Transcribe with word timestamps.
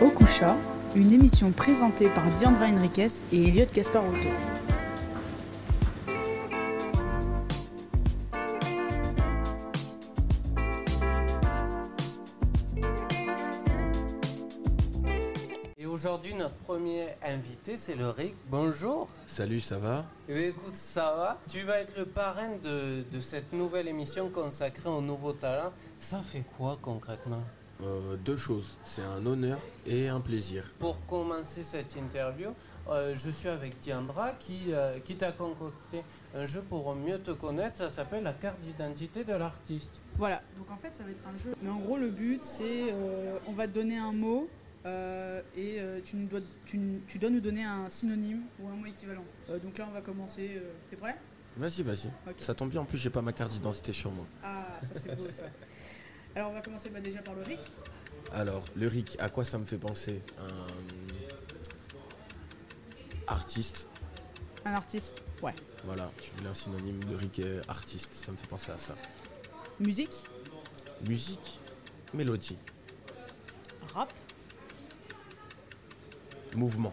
Okusha, 0.00 0.56
une 0.96 1.12
émission 1.12 1.52
présentée 1.52 2.08
par 2.08 2.24
Diandra 2.30 2.66
Henriquez 2.66 3.06
et 3.32 3.48
Elliot 3.48 3.66
Gasparotto. 3.72 4.28
Et 15.78 15.86
aujourd'hui, 15.86 16.34
notre 16.34 16.54
premier 16.56 17.08
invité, 17.24 17.76
c'est 17.76 17.94
le 17.94 18.10
Rick. 18.10 18.34
Bonjour. 18.50 19.08
Salut, 19.26 19.60
ça 19.60 19.78
va? 19.78 20.06
Eh 20.28 20.48
écoute, 20.48 20.76
ça 20.76 21.14
va 21.16 21.38
Tu 21.48 21.62
vas 21.62 21.78
être 21.80 21.96
le 21.96 22.06
parrain 22.06 22.50
de, 22.62 23.04
de 23.10 23.20
cette 23.20 23.52
nouvelle 23.52 23.88
émission 23.88 24.28
consacrée 24.28 24.88
aux 24.88 25.02
nouveaux 25.02 25.32
talents. 25.32 25.72
Ça 25.98 26.20
fait 26.20 26.44
quoi 26.58 26.78
concrètement? 26.82 27.42
Euh, 27.84 28.16
Deux 28.24 28.36
choses, 28.36 28.76
c'est 28.84 29.02
un 29.02 29.24
honneur 29.26 29.58
et 29.86 30.08
un 30.08 30.20
plaisir. 30.20 30.64
Pour 30.78 31.04
commencer 31.06 31.62
cette 31.62 31.96
interview, 31.96 32.50
euh, 32.88 33.14
je 33.14 33.28
suis 33.30 33.48
avec 33.48 33.78
Diandra 33.80 34.32
qui, 34.32 34.72
euh, 34.72 34.98
qui 35.00 35.16
t'a 35.16 35.32
concocté 35.32 36.02
un 36.34 36.46
jeu 36.46 36.62
pour 36.62 36.94
mieux 36.94 37.18
te 37.18 37.32
connaître. 37.32 37.76
Ça 37.78 37.90
s'appelle 37.90 38.22
la 38.22 38.32
carte 38.32 38.60
d'identité 38.60 39.24
de 39.24 39.34
l'artiste. 39.34 40.00
Voilà, 40.16 40.40
donc 40.56 40.70
en 40.70 40.76
fait 40.76 40.94
ça 40.94 41.02
va 41.04 41.10
être 41.10 41.26
un 41.26 41.36
jeu. 41.36 41.54
Mais 41.62 41.68
en 41.70 41.78
gros 41.80 41.98
le 41.98 42.10
but 42.10 42.42
c'est 42.42 42.92
euh, 42.92 43.38
on 43.46 43.52
va 43.52 43.66
te 43.66 43.72
donner 43.72 43.98
un 43.98 44.12
mot 44.12 44.48
euh, 44.86 45.42
et 45.56 45.76
euh, 45.80 46.00
tu, 46.04 46.16
nous 46.16 46.26
dois, 46.26 46.40
tu, 46.64 46.78
nous- 46.78 47.00
tu 47.06 47.18
dois 47.18 47.30
nous 47.30 47.40
donner 47.40 47.64
un 47.64 47.90
synonyme 47.90 48.42
ou 48.60 48.68
un 48.68 48.76
mot 48.76 48.86
équivalent. 48.86 49.24
Euh, 49.50 49.58
donc 49.58 49.76
là 49.76 49.86
on 49.90 49.92
va 49.92 50.00
commencer. 50.00 50.52
euh, 50.56 50.70
T'es 50.88 50.96
prêt? 50.96 51.16
Vas-y, 51.56 51.82
vas-y. 51.82 52.10
Ça 52.40 52.52
tombe 52.52 52.70
bien, 52.70 52.80
en 52.80 52.84
plus, 52.84 52.98
j'ai 52.98 53.10
pas 53.10 53.22
ma 53.22 53.32
carte 53.32 53.52
d'identité 53.52 53.92
sur 53.92 54.10
moi. 54.10 54.26
Ah 54.42 54.66
ça 54.82 54.94
c'est 54.94 55.14
beau 55.14 55.28
ça. 55.30 55.44
Alors 56.36 56.50
on 56.50 56.54
va 56.54 56.60
commencer 56.60 56.90
bah, 56.90 57.00
déjà 57.00 57.20
par 57.20 57.34
le 57.34 57.42
Rick. 57.42 57.60
Alors, 58.32 58.64
le 58.74 58.88
RIC, 58.88 59.16
à 59.20 59.28
quoi 59.28 59.44
ça 59.44 59.58
me 59.58 59.66
fait 59.66 59.78
penser? 59.78 60.20
Un 60.38 60.66
artiste. 63.28 63.88
Un 64.64 64.72
artiste. 64.72 65.22
Ouais. 65.42 65.54
Voilà, 65.84 66.10
tu 66.20 66.30
voulais 66.36 66.48
un 66.50 66.54
synonyme, 66.54 66.98
le 67.08 67.16
RIC 67.16 67.42
artiste, 67.68 68.12
ça 68.12 68.32
me 68.32 68.36
fait 68.36 68.48
penser 68.48 68.72
à 68.72 68.78
ça. 68.78 68.94
Musique, 69.86 70.14
Musique, 71.08 71.60
mélodie, 72.14 72.56
rap, 73.92 74.12
mouvement. 76.56 76.90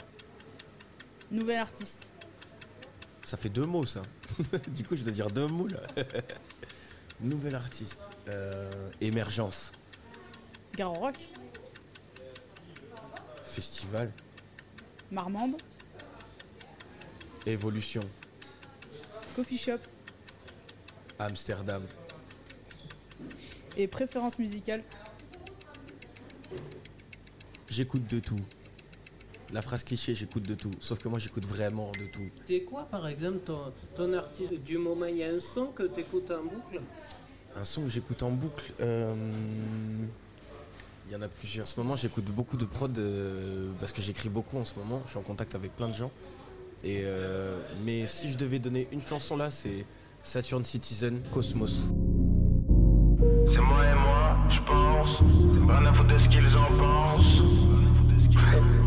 nouvel 1.32 1.60
artiste. 1.60 2.10
Ça 3.26 3.38
fait 3.38 3.50
deux 3.50 3.66
mots, 3.66 3.86
ça. 3.86 4.02
du 4.70 4.84
coup, 4.84 4.96
je 4.98 5.04
dois 5.04 5.14
dire 5.14 5.28
deux 5.28 5.48
mots, 5.48 5.68
là. 5.68 5.82
Nouvel 7.22 7.56
artiste. 7.56 8.00
Euh, 8.34 8.70
émergence. 9.02 9.72
Garo 10.78 10.94
Rock, 10.94 11.16
Festival. 13.46 14.12
Marmande, 15.12 15.56
Évolution. 17.46 18.02
coffee 19.36 19.58
shop 19.58 19.80
Amsterdam. 21.20 21.84
et 23.78 23.88
préférence 23.88 24.38
musicale. 24.40 24.84
J'écoute 27.70 28.08
de 28.08 28.20
tout. 28.20 28.36
La 29.54 29.62
phrase 29.62 29.84
cliché, 29.84 30.16
j'écoute 30.16 30.44
de 30.48 30.56
tout. 30.56 30.72
Sauf 30.80 31.00
que 31.00 31.10
moi, 31.10 31.20
j'écoute 31.20 31.46
vraiment 31.46 31.92
de 31.92 32.12
tout. 32.14 32.30
C'est 32.48 32.62
quoi, 32.62 32.84
par 32.86 33.08
exemple, 33.08 33.40
ton, 33.40 33.74
ton 33.96 34.14
artiste? 34.14 34.54
Du 34.54 34.78
moment 34.78 35.06
Il 35.08 35.18
y 35.18 35.24
a 35.24 35.30
un 35.30 35.40
son 35.42 35.68
que 35.68 35.84
tu 35.84 36.00
écoutes 36.00 36.32
en 36.32 36.44
boucle? 36.44 36.82
Un 37.60 37.66
son 37.66 37.84
que 37.84 37.90
j'écoute 37.90 38.24
en 38.24 38.32
boucle. 38.32 38.72
euh, 38.82 39.14
Il 41.08 41.14
y 41.14 41.16
en 41.16 41.22
a 41.22 41.28
plusieurs. 41.28 41.66
En 41.66 41.70
ce 41.70 41.80
moment, 41.80 41.96
j'écoute 41.96 42.26
beaucoup 42.26 42.58
de 42.58 42.66
prod 42.66 42.98
euh, 42.98 43.72
parce 43.80 43.92
que 43.92 44.02
j'écris 44.02 44.30
beaucoup 44.30 44.58
en 44.58 44.66
ce 44.66 44.74
moment. 44.80 45.02
Je 45.06 45.12
suis 45.12 45.20
en 45.20 45.24
contact 45.24 45.54
avec 45.56 45.76
plein 45.76 45.90
de 45.90 45.94
gens. 45.94 46.12
Et 46.84 47.04
euh, 47.06 47.60
mais 47.86 48.08
si 48.08 48.32
je 48.32 48.38
devais 48.38 48.58
donner 48.60 48.88
une 48.92 49.02
chanson 49.02 49.38
là, 49.38 49.52
c'est 49.52 49.86
Saturn 50.24 50.64
Citizen 50.64 51.22
Cosmos. 51.34 51.90
C'est 53.52 53.60
moi 53.60 53.86
et 53.86 53.94
moi, 53.96 54.38
je 54.50 54.60
pense. 54.62 55.20
Rien 55.20 55.86
à 55.86 55.94
foutre 55.94 56.14
de 56.14 56.18
ce 56.18 56.28
qu'ils 56.30 56.58
en 56.58 56.68
pensent. 56.78 57.42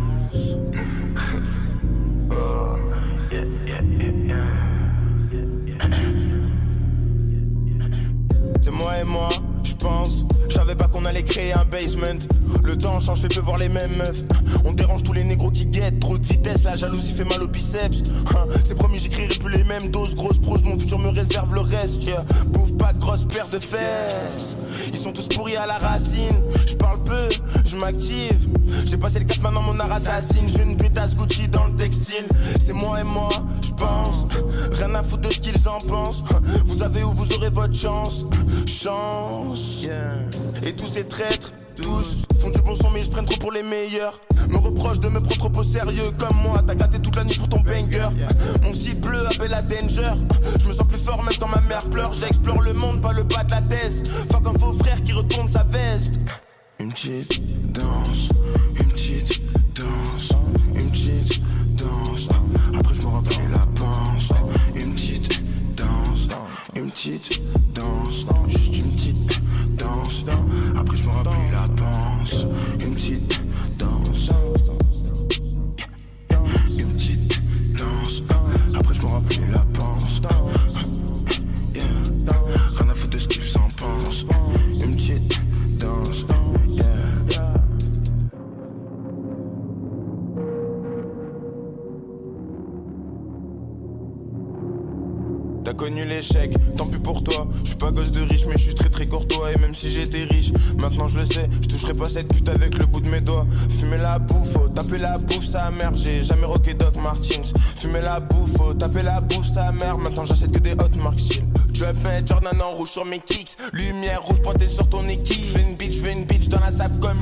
savais 10.64 10.76
pas 10.76 10.88
qu'on 10.88 11.04
allait 11.04 11.24
créer 11.24 11.52
un 11.52 11.66
basement. 11.66 12.18
Le 12.62 12.78
temps 12.78 12.98
change, 12.98 13.20
fait 13.20 13.28
peu 13.28 13.40
voir 13.40 13.58
les 13.58 13.68
mêmes 13.68 13.96
meufs. 13.98 14.24
On 14.64 14.72
dérange 14.72 15.02
tous 15.02 15.12
les 15.12 15.22
négros 15.22 15.50
qui 15.50 15.66
guettent. 15.66 16.00
Trop 16.00 16.16
de 16.16 16.26
vitesse, 16.26 16.64
la 16.64 16.74
jalousie 16.74 17.12
fait 17.12 17.24
mal 17.24 17.42
aux 17.42 17.48
biceps. 17.48 18.02
Hein, 18.30 18.46
C'est 18.64 18.74
promis, 18.74 18.98
j'écrirai 18.98 19.34
plus 19.34 19.52
les 19.54 19.64
mêmes 19.64 19.90
doses. 19.90 20.14
Grosse 20.14 20.38
prose, 20.38 20.62
mon 20.62 20.78
futur 20.78 20.98
me 20.98 21.10
réserve 21.10 21.54
le 21.54 21.60
reste. 21.60 22.10
Bouffe 22.46 22.74
pas 22.78 22.94
de 22.94 22.98
grosses 22.98 23.26
paires 23.26 23.48
de 23.48 23.58
fesses. 23.58 24.56
Ils 24.90 24.98
sont 24.98 25.12
tous 25.12 25.28
pourris 25.28 25.56
à 25.56 25.66
la 25.66 25.76
racine. 25.76 26.40
Je 26.66 26.74
parle 26.74 27.02
peu, 27.04 27.28
je 27.64 27.76
m'active. 27.76 28.48
J'ai 28.86 28.96
passé 28.96 29.18
le 29.18 29.24
cap, 29.24 29.40
maintenant 29.42 29.62
mon 29.62 29.78
art 29.80 29.92
assassine. 29.92 30.48
J'ai 30.48 30.62
une 30.62 30.76
pétasse 30.76 31.14
Gucci 31.14 31.48
dans 31.48 31.66
le 31.66 31.74
textile. 31.74 32.26
C'est 32.64 32.72
moi 32.72 33.00
et 33.00 33.04
moi, 33.04 33.28
je 33.62 33.70
pense. 33.70 34.26
Rien 34.72 34.94
à 34.94 35.02
foutre 35.02 35.28
de 35.28 35.32
ce 35.32 35.38
qu'ils 35.38 35.68
en 35.68 35.78
pensent. 35.78 36.24
Vous 36.66 36.82
avez 36.82 37.02
où 37.02 37.12
vous 37.12 37.32
aurez 37.34 37.50
votre 37.50 37.74
chance. 37.74 38.24
Chance. 38.66 39.84
Et 40.66 40.72
tous 40.72 40.86
ces 40.86 41.04
traîtres, 41.04 41.52
tous, 41.76 42.24
font 42.40 42.50
du 42.50 42.60
bon 42.60 42.74
son, 42.74 42.90
mais 42.90 43.00
ils 43.00 43.06
se 43.06 43.10
prennent 43.10 43.24
trop 43.24 43.38
pour 43.38 43.52
les 43.52 43.62
meilleurs. 43.62 44.20
Me 44.48 44.58
reprochent 44.58 45.00
de 45.00 45.08
me 45.08 45.20
prendre 45.20 45.50
trop 45.50 45.60
au 45.60 45.64
sérieux 45.64 46.04
comme 46.18 46.36
moi. 46.42 46.62
T'as 46.66 46.74
gâté 46.74 46.98
toute 47.00 47.16
la 47.16 47.24
nuit 47.24 47.38
pour 47.38 47.48
ton 47.48 47.60
banger. 47.60 48.04
Mon 48.62 48.72
cible 48.72 49.08
bleu 49.08 49.26
appelle 49.26 49.50
la 49.50 49.62
danger. 49.62 50.12
Je 50.60 50.68
me 50.68 50.72
sens 50.72 50.86
plus 50.86 50.98
fort 50.98 51.22
même 51.22 51.34
quand 51.38 51.48
ma 51.48 51.60
mère 51.62 51.88
pleure. 51.90 52.12
J'explore 52.14 52.62
le 52.62 52.72
monde, 52.72 53.00
pas 53.00 53.12
le 53.12 53.22
bas 53.22 53.44
de 53.44 53.50
la 53.50 53.62
thèse. 53.62 54.02
Fuck 54.30 54.46
un 54.46 54.58
faux 54.58 54.74
frère 54.74 55.02
qui 55.02 55.12
retourne 55.12 55.48
sa 55.48 55.62
veste. 55.64 56.14
Une 56.94 57.24
petite 57.24 57.72
danse, 57.72 58.28
une 58.78 58.88
petite 58.92 59.42
danse, 59.74 60.32
une 60.76 60.90
petite 60.90 61.42
danse. 61.74 62.28
Après 62.78 62.94
je 62.94 63.02
me 63.02 63.06
remplis 63.08 63.36
la 63.50 63.66
panse. 63.74 64.28
Une 64.76 64.94
petite 64.94 65.42
danse, 65.74 66.28
une 66.76 66.90
petite 66.92 67.42
toucherai 101.94 101.98
pas 101.98 102.06
cette 102.06 102.34
pute 102.34 102.48
avec 102.48 102.78
le 102.78 102.86
bout 102.86 103.00
de 103.00 103.08
mes 103.08 103.20
doigts. 103.20 103.46
Fumer 103.78 103.98
la 103.98 104.18
bouffe, 104.18 104.52
faut 104.52 104.68
taper 104.68 104.98
la 104.98 105.18
bouffe, 105.18 105.46
sa 105.46 105.70
mère. 105.70 105.92
J'ai 105.94 106.24
jamais 106.24 106.46
rocké 106.46 106.74
Doc 106.74 106.96
Martins. 106.96 107.42
Fumer 107.76 108.00
la 108.00 108.20
bouffe, 108.20 108.56
faut 108.56 108.74
taper 108.74 109.02
la 109.02 109.20
bouffe, 109.20 109.46
sa 109.46 109.72
mère. 109.72 109.98
Maintenant 109.98 110.26
j'achète 110.26 110.52
que 110.52 110.58
des 110.58 110.72
hot 110.72 110.96
marks. 111.02 111.42
Je 111.72 111.84
vais 111.84 111.92
mettre 112.04 112.28
Jordan 112.28 112.60
en 112.62 112.72
rouge 112.72 112.90
sur 112.90 113.04
mes 113.04 113.18
kicks. 113.18 113.56
Lumière 113.72 114.22
rouge 114.22 114.40
pointée 114.42 114.68
sur 114.68 114.88
ton 114.88 115.06
équipe. 115.08 115.44
Je 115.44 115.58
veux 115.58 115.60
une 115.60 115.74
bitch, 115.74 115.98
je 115.98 116.02
veux 116.02 116.10
une 116.10 116.24
bitch 116.24 116.48
dans 116.48 116.60
la 116.60 116.70
sap 116.70 116.92
comme. 117.00 117.18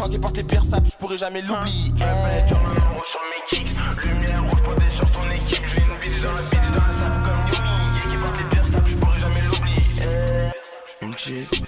En 0.00 0.08
qui 0.08 0.18
porte 0.18 0.36
les 0.36 0.44
pires 0.44 0.64
sapes, 0.64 0.86
je 0.86 0.96
pourrais 0.96 1.18
jamais 1.18 1.42
l'oublier. 1.42 1.92
Je 1.96 2.04
vais 2.04 2.04
mettre 2.04 2.48
Jordan 2.48 2.82
en 2.82 2.94
rouge 2.94 3.06
sur 3.08 3.20
mes 3.30 3.42
kicks. 3.48 3.74
Lumière 4.04 4.42
rouge 4.42 4.62
pointée 4.62 4.90
sur 4.90 5.10
ton 5.10 5.30
équipe. 5.30 5.64
Je 5.68 5.80
veux 5.80 5.92
une 5.92 5.98
bitch 5.98 6.22
dans 6.22 6.32
la 6.32 6.40
bitch 6.40 6.70
dans 6.72 6.82
la 6.86 7.02
sap 7.02 7.14
comme 7.24 7.42
Yumi. 7.52 7.98
Et 7.98 8.00
qui 8.00 8.16
porte 8.16 8.38
les 8.38 8.48
pires 8.50 8.66
sapes, 8.72 8.86
je 8.86 8.96
pourrais 8.96 9.20
jamais 9.20 9.42
l'oublier. 9.48 9.82
Une 11.02 11.14
petite 11.14 11.65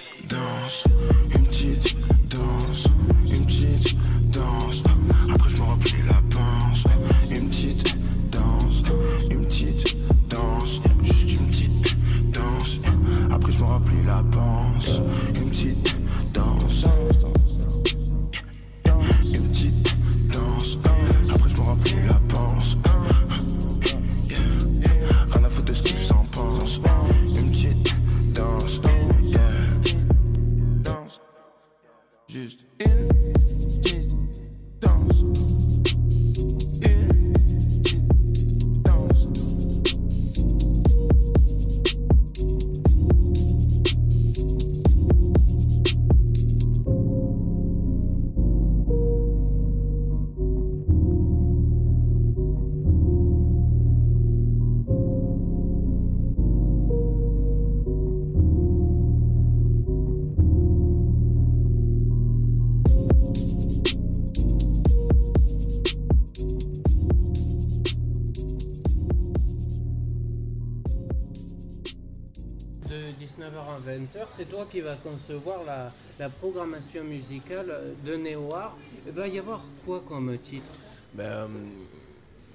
concevoir 74.99 75.63
la, 75.65 75.91
la 76.19 76.29
programmation 76.29 77.03
musicale 77.03 77.95
de 78.05 78.15
Néoar. 78.15 78.77
Il 79.07 79.13
va 79.13 79.27
y 79.27 79.39
avoir 79.39 79.61
quoi 79.85 80.01
comme 80.07 80.37
titre? 80.37 80.71
Ben, 81.13 81.23
euh, 81.23 81.47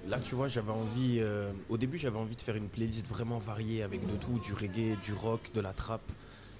là, 0.07 0.19
tu 0.19 0.35
vois, 0.35 0.47
j'avais 0.47 0.71
envie. 0.71 1.17
euh, 1.19 1.51
au 1.69 1.77
début, 1.77 1.97
j'avais 1.97 2.19
envie 2.19 2.35
de 2.35 2.41
faire 2.41 2.55
une 2.55 2.69
playlist 2.69 3.07
vraiment 3.07 3.39
variée 3.39 3.83
avec 3.83 4.05
de 4.05 4.15
tout 4.15 4.39
du 4.39 4.53
reggae, 4.53 4.97
du 5.03 5.13
rock, 5.13 5.41
de 5.53 5.61
la 5.61 5.73
trap, 5.73 6.01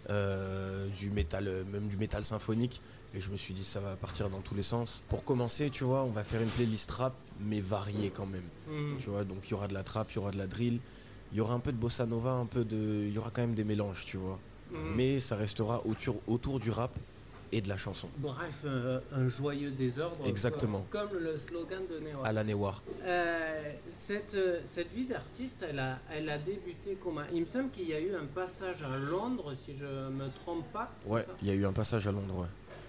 euh, 0.10 0.88
du 0.88 1.10
métal, 1.10 1.66
même 1.72 1.88
du 1.88 1.98
métal 1.98 2.24
symphonique. 2.24 2.82
Et 3.14 3.22
je 3.22 3.30
me 3.30 3.38
suis 3.38 3.54
dit, 3.54 3.64
ça 3.64 3.80
va 3.80 3.96
partir 3.96 4.30
dans 4.30 4.42
tous 4.42 4.56
les 4.56 4.64
sens. 4.64 5.02
Pour 5.08 5.24
commencer, 5.24 5.70
tu 5.70 5.86
vois, 5.86 6.04
on 6.04 6.12
va 6.12 6.26
faire 6.26 6.42
une 6.42 6.50
playlist 6.50 6.92
rap, 6.92 7.14
mais 7.40 7.62
variée 7.62 8.12
quand 8.14 8.26
même. 8.26 8.44
Hmm. 8.70 8.98
Tu 9.00 9.10
vois, 9.10 9.24
donc 9.24 9.38
il 9.46 9.52
y 9.52 9.54
aura 9.54 9.70
de 9.70 9.74
la 9.74 9.84
trap, 9.84 10.12
il 10.12 10.16
y 10.16 10.18
aura 10.18 10.32
de 10.32 10.38
la 10.38 10.48
drill, 10.48 10.80
il 11.32 11.38
y 11.38 11.42
aura 11.42 11.54
un 11.54 11.62
peu 11.62 11.72
de 11.72 11.78
bossa 11.78 12.06
nova, 12.06 12.32
un 12.32 12.46
peu 12.46 12.66
de. 12.66 13.06
Il 13.08 13.14
y 13.14 13.18
aura 13.18 13.32
quand 13.32 13.42
même 13.42 13.56
des 13.56 13.64
mélanges, 13.64 14.04
tu 14.06 14.18
vois. 14.18 14.38
Hmm. 14.72 14.96
Mais 14.96 15.20
ça 15.20 15.36
restera 15.36 15.82
autour, 15.86 16.18
autour 16.28 16.60
du 16.60 16.72
rap 16.72 16.92
et 17.52 17.62
de 17.62 17.70
la 17.70 17.78
chanson. 17.78 18.10
Bref, 18.18 18.62
euh, 18.66 19.00
un 19.14 19.28
joyeux 19.28 19.72
désordre. 19.72 20.26
Exactement. 20.28 20.86
Comme, 20.90 21.10
comme 21.10 21.20
le 21.20 21.38
slogan 21.38 21.82
de 21.90 22.00
Néoar. 22.00 22.26
À 22.26 22.34
la 22.34 22.44
Newar. 22.44 22.82
Euh, 23.04 23.74
cette, 23.92 24.34
euh, 24.36 24.60
cette 24.66 24.92
vie 24.92 25.06
d'artiste, 25.06 25.64
elle 25.70 25.80
a, 25.80 26.00
elle 26.12 26.30
a 26.30 26.38
débuté 26.38 26.98
comment? 27.02 27.22
Il 27.34 27.42
me 27.42 27.46
semble 27.46 27.70
qu'il 27.70 27.88
y 27.88 27.94
a 27.94 28.00
eu 28.02 28.14
un 28.16 28.26
passage 28.26 28.82
à 28.82 28.98
Londres, 29.10 29.54
si 29.60 29.76
je 29.76 29.86
me 29.86 30.28
trompe 30.44 30.66
pas. 30.74 30.92
Ouais, 31.06 31.26
il 31.42 31.48
y 31.48 31.52
a 31.52 31.54
eu 31.54 31.66
un 31.66 31.72
passage 31.74 32.08
à 32.08 32.12
Londres, 32.12 32.36
ouais. 32.40 32.48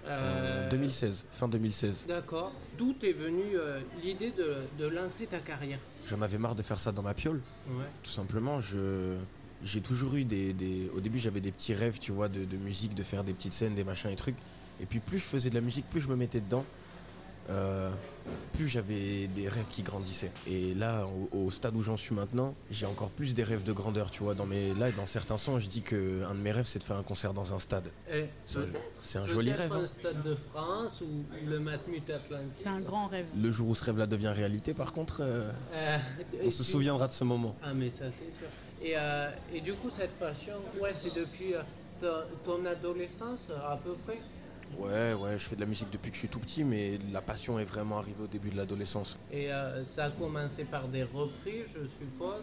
Euh, 0.08 0.66
En 0.66 0.70
2016, 0.70 1.26
fin 1.30 1.48
2016. 1.48 2.06
D'accord. 2.06 2.52
D'où 2.78 2.94
est 3.02 3.12
venue 3.12 3.56
euh, 3.56 3.80
l'idée 4.02 4.30
de, 4.30 4.54
de 4.78 4.86
lancer 4.86 5.26
ta 5.26 5.38
carrière? 5.38 5.80
J'en 6.06 6.22
avais 6.22 6.38
marre 6.38 6.54
de 6.54 6.62
faire 6.62 6.78
ça 6.78 6.92
dans 6.92 7.02
ma 7.02 7.12
piole, 7.12 7.40
Ouais. 7.68 7.84
tout 8.04 8.10
simplement. 8.10 8.60
Je, 8.60 9.16
j'ai 9.64 9.80
toujours 9.80 10.14
eu 10.16 10.24
des, 10.24 10.90
Au 10.94 11.00
début, 11.00 11.18
j'avais 11.18 11.40
des 11.40 11.52
petits 11.52 11.74
rêves, 11.74 11.98
tu 11.98 12.12
vois, 12.12 12.28
de, 12.28 12.44
de 12.44 12.56
musique, 12.56 12.94
de 12.94 13.02
faire 13.02 13.24
des 13.24 13.32
petites 13.32 13.52
scènes, 13.52 13.74
des 13.74 13.84
machins 13.84 14.10
et 14.10 14.16
trucs. 14.16 14.36
Et 14.80 14.86
puis, 14.86 15.00
plus 15.00 15.18
je 15.18 15.24
faisais 15.24 15.50
de 15.50 15.54
la 15.54 15.60
musique, 15.60 15.88
plus 15.88 16.00
je 16.00 16.08
me 16.08 16.16
mettais 16.16 16.40
dedans, 16.40 16.64
euh, 17.50 17.90
plus 18.54 18.68
j'avais 18.68 19.26
des 19.28 19.48
rêves 19.48 19.68
qui 19.70 19.82
grandissaient. 19.82 20.32
Et 20.48 20.74
là, 20.74 21.04
au, 21.32 21.44
au 21.46 21.50
stade 21.50 21.76
où 21.76 21.82
j'en 21.82 21.96
suis 21.96 22.14
maintenant, 22.14 22.54
j'ai 22.70 22.86
encore 22.86 23.10
plus 23.10 23.34
des 23.34 23.42
rêves 23.44 23.62
de 23.62 23.72
grandeur, 23.72 24.10
tu 24.10 24.22
vois. 24.22 24.34
Dans 24.34 24.46
mes, 24.46 24.74
là, 24.74 24.90
dans 24.92 25.06
certains 25.06 25.38
sons, 25.38 25.58
je 25.60 25.68
dis 25.68 25.82
que 25.82 26.24
un 26.24 26.34
de 26.34 26.40
mes 26.40 26.50
rêves, 26.52 26.66
c'est 26.66 26.78
de 26.78 26.84
faire 26.84 26.96
un 26.96 27.02
concert 27.02 27.34
dans 27.34 27.52
un 27.54 27.58
stade. 27.58 27.88
Et 28.12 28.26
C'est 29.00 29.18
un, 29.18 29.26
joli 29.26 29.52
rêve. 29.52 29.72
un 29.72 29.82
hein. 29.82 29.86
stade 29.86 30.22
de 30.22 30.34
France 30.34 31.02
ou 31.02 31.24
le 31.46 31.60
Matmut 31.60 32.08
Atlantique. 32.10 32.48
C'est 32.52 32.68
un 32.68 32.80
grand 32.80 33.06
rêve. 33.06 33.26
Le 33.40 33.50
jour 33.52 33.68
où 33.68 33.74
ce 33.74 33.84
rêve-là 33.84 34.06
devient 34.06 34.28
réalité, 34.34 34.74
par 34.74 34.92
contre, 34.92 35.18
euh, 35.20 35.50
Euh, 35.74 35.98
on 36.44 36.50
se 36.50 36.62
tu- 36.62 36.70
souviendra 36.70 37.06
de 37.06 37.12
ce 37.12 37.24
moment. 37.24 37.54
Ah 37.62 37.74
mais 37.74 37.90
ça 37.90 38.06
c'est 38.10 38.32
sûr. 38.38 38.48
Et, 38.82 38.92
euh, 38.96 39.30
et 39.54 39.60
du 39.60 39.72
coup 39.74 39.88
cette 39.90 40.18
passion, 40.18 40.54
ouais 40.82 40.92
c'est 40.94 41.14
depuis 41.14 41.54
euh, 41.54 41.62
ton, 42.44 42.56
ton 42.58 42.66
adolescence 42.66 43.50
à 43.50 43.76
peu 43.82 43.92
près? 44.06 44.18
Ouais, 44.78 45.14
ouais, 45.14 45.38
je 45.38 45.44
fais 45.44 45.56
de 45.56 45.60
la 45.60 45.66
musique 45.66 45.90
depuis 45.90 46.10
que 46.10 46.14
je 46.14 46.20
suis 46.20 46.28
tout 46.28 46.38
petit, 46.40 46.64
mais 46.64 46.98
la 47.12 47.22
passion 47.22 47.58
est 47.58 47.64
vraiment 47.64 47.98
arrivée 47.98 48.24
au 48.24 48.26
début 48.26 48.50
de 48.50 48.56
l'adolescence. 48.56 49.16
Et 49.32 49.52
euh, 49.52 49.82
ça 49.84 50.04
a 50.06 50.10
commencé 50.10 50.64
par 50.64 50.88
des 50.88 51.02
reprises 51.04 51.66
je 51.80 51.86
suppose. 51.86 52.42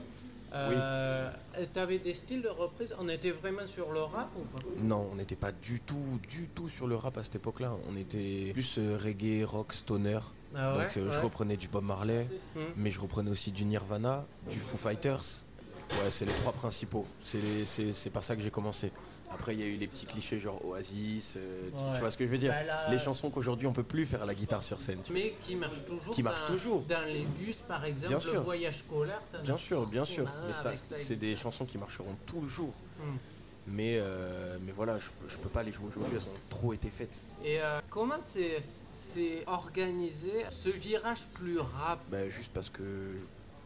Euh, 0.56 1.32
Tu 1.74 1.80
avais 1.80 1.98
des 2.00 2.14
styles 2.14 2.42
de 2.44 2.48
reprises? 2.50 2.94
On 3.00 3.10
était 3.10 3.32
vraiment 3.32 3.66
sur 3.66 3.92
le 3.92 4.02
rap 4.02 4.30
ou 4.38 4.42
pas? 4.44 4.60
Non, 4.82 5.10
on 5.12 5.16
n'était 5.16 5.36
pas 5.36 5.52
du 5.52 5.80
tout, 5.80 6.20
du 6.30 6.48
tout 6.50 6.70
sur 6.70 6.86
le 6.88 6.96
rap 6.96 7.18
à 7.18 7.24
cette 7.24 7.36
époque-là. 7.38 7.74
On 7.90 7.96
était 7.96 8.52
plus 8.54 8.76
euh, 8.78 8.98
reggae, 9.04 9.44
rock, 9.46 9.74
stoner. 9.74 10.20
Ah 10.56 10.78
ouais, 10.78 10.84
Donc 10.84 10.98
euh, 10.98 11.10
je 11.12 11.18
ouais. 11.18 11.24
reprenais 11.24 11.58
du 11.58 11.68
Bob 11.68 11.84
Marley, 11.84 12.28
Hmm. 12.56 12.60
mais 12.78 12.92
je 12.92 13.00
reprenais 13.00 13.32
aussi 13.32 13.52
du 13.52 13.66
Nirvana, 13.66 14.26
du 14.50 14.60
Foo 14.60 14.78
Fighters. 14.78 15.44
Ouais, 16.02 16.12
c'est 16.12 16.26
les 16.26 16.32
trois 16.34 16.52
principaux. 16.54 17.06
C'est 17.24 18.10
par 18.12 18.24
ça 18.24 18.36
que 18.36 18.42
j'ai 18.42 18.50
commencé. 18.52 18.92
Après, 19.32 19.54
il 19.54 19.60
y 19.60 19.64
a 19.64 19.68
eu 19.68 19.76
les 19.78 19.88
petits 19.88 20.06
clichés 20.06 20.40
genre 20.40 20.64
Oasis. 20.66 21.36
euh, 21.38 21.70
tu- 21.70 21.84
Ouais. 21.84 21.92
Tu 21.94 22.00
vois 22.00 22.12
ce 22.12 22.18
que 22.18 22.26
je 22.26 22.30
veux 22.30 22.38
dire? 22.38 22.52
Bah 22.52 22.64
là, 22.64 22.90
Les 22.92 23.00
chansons 23.00 23.30
qu'aujourd'hui 23.30 23.68
on 23.68 23.74
peut 23.74 23.84
plus 23.84 24.06
faire 24.06 24.22
à 24.24 24.26
la 24.26 24.34
guitare 24.36 24.62
sur 24.64 24.82
scène. 24.82 25.00
tu 25.04 25.12
vois. 25.14 25.22
Mais 25.22 25.36
qui 25.42 25.56
marchent 25.56 25.86
toujours. 25.86 26.14
Qui 26.14 26.24
marchent 26.24 26.42
dans, 26.42 26.48
toujours. 26.54 26.82
Dans 26.88 27.06
les 27.06 27.26
bus 27.26 27.58
par 27.68 27.84
exemple, 27.86 28.08
Bien 28.10 28.18
le 28.18 28.32
sûr. 28.32 28.42
voyage 28.42 28.78
scolaire. 28.80 29.22
Bien 29.44 29.58
sûr, 29.58 29.86
bien 29.88 30.06
sûr. 30.06 30.26
Mais 30.48 30.54
ça, 30.54 30.74
c'est 30.76 31.16
des 31.16 31.36
chansons 31.36 31.66
qui 31.66 31.78
marcheront 31.78 32.16
toujours. 32.26 32.74
Hmm. 33.00 33.18
Mais, 33.68 33.98
euh, 33.98 34.58
mais 34.66 34.74
voilà, 34.74 35.00
je, 35.00 35.08
je 35.28 35.38
peux 35.38 35.48
pas 35.48 35.64
les 35.64 35.72
jouer 35.72 35.88
aujourd'hui, 35.88 36.14
elles 36.18 36.28
ont 36.28 36.50
trop 36.50 36.74
été 36.74 36.90
faites. 36.90 37.28
Et 37.46 37.62
euh, 37.62 37.80
comment 37.90 38.18
c'est 38.22 38.62
c'est 38.92 39.44
organisé 39.48 40.32
ce 40.52 40.70
virage 40.70 41.26
plus 41.34 41.60
rap? 41.60 42.00
Bah, 42.12 42.30
juste 42.30 42.52
parce 42.54 42.70
que 42.70 42.82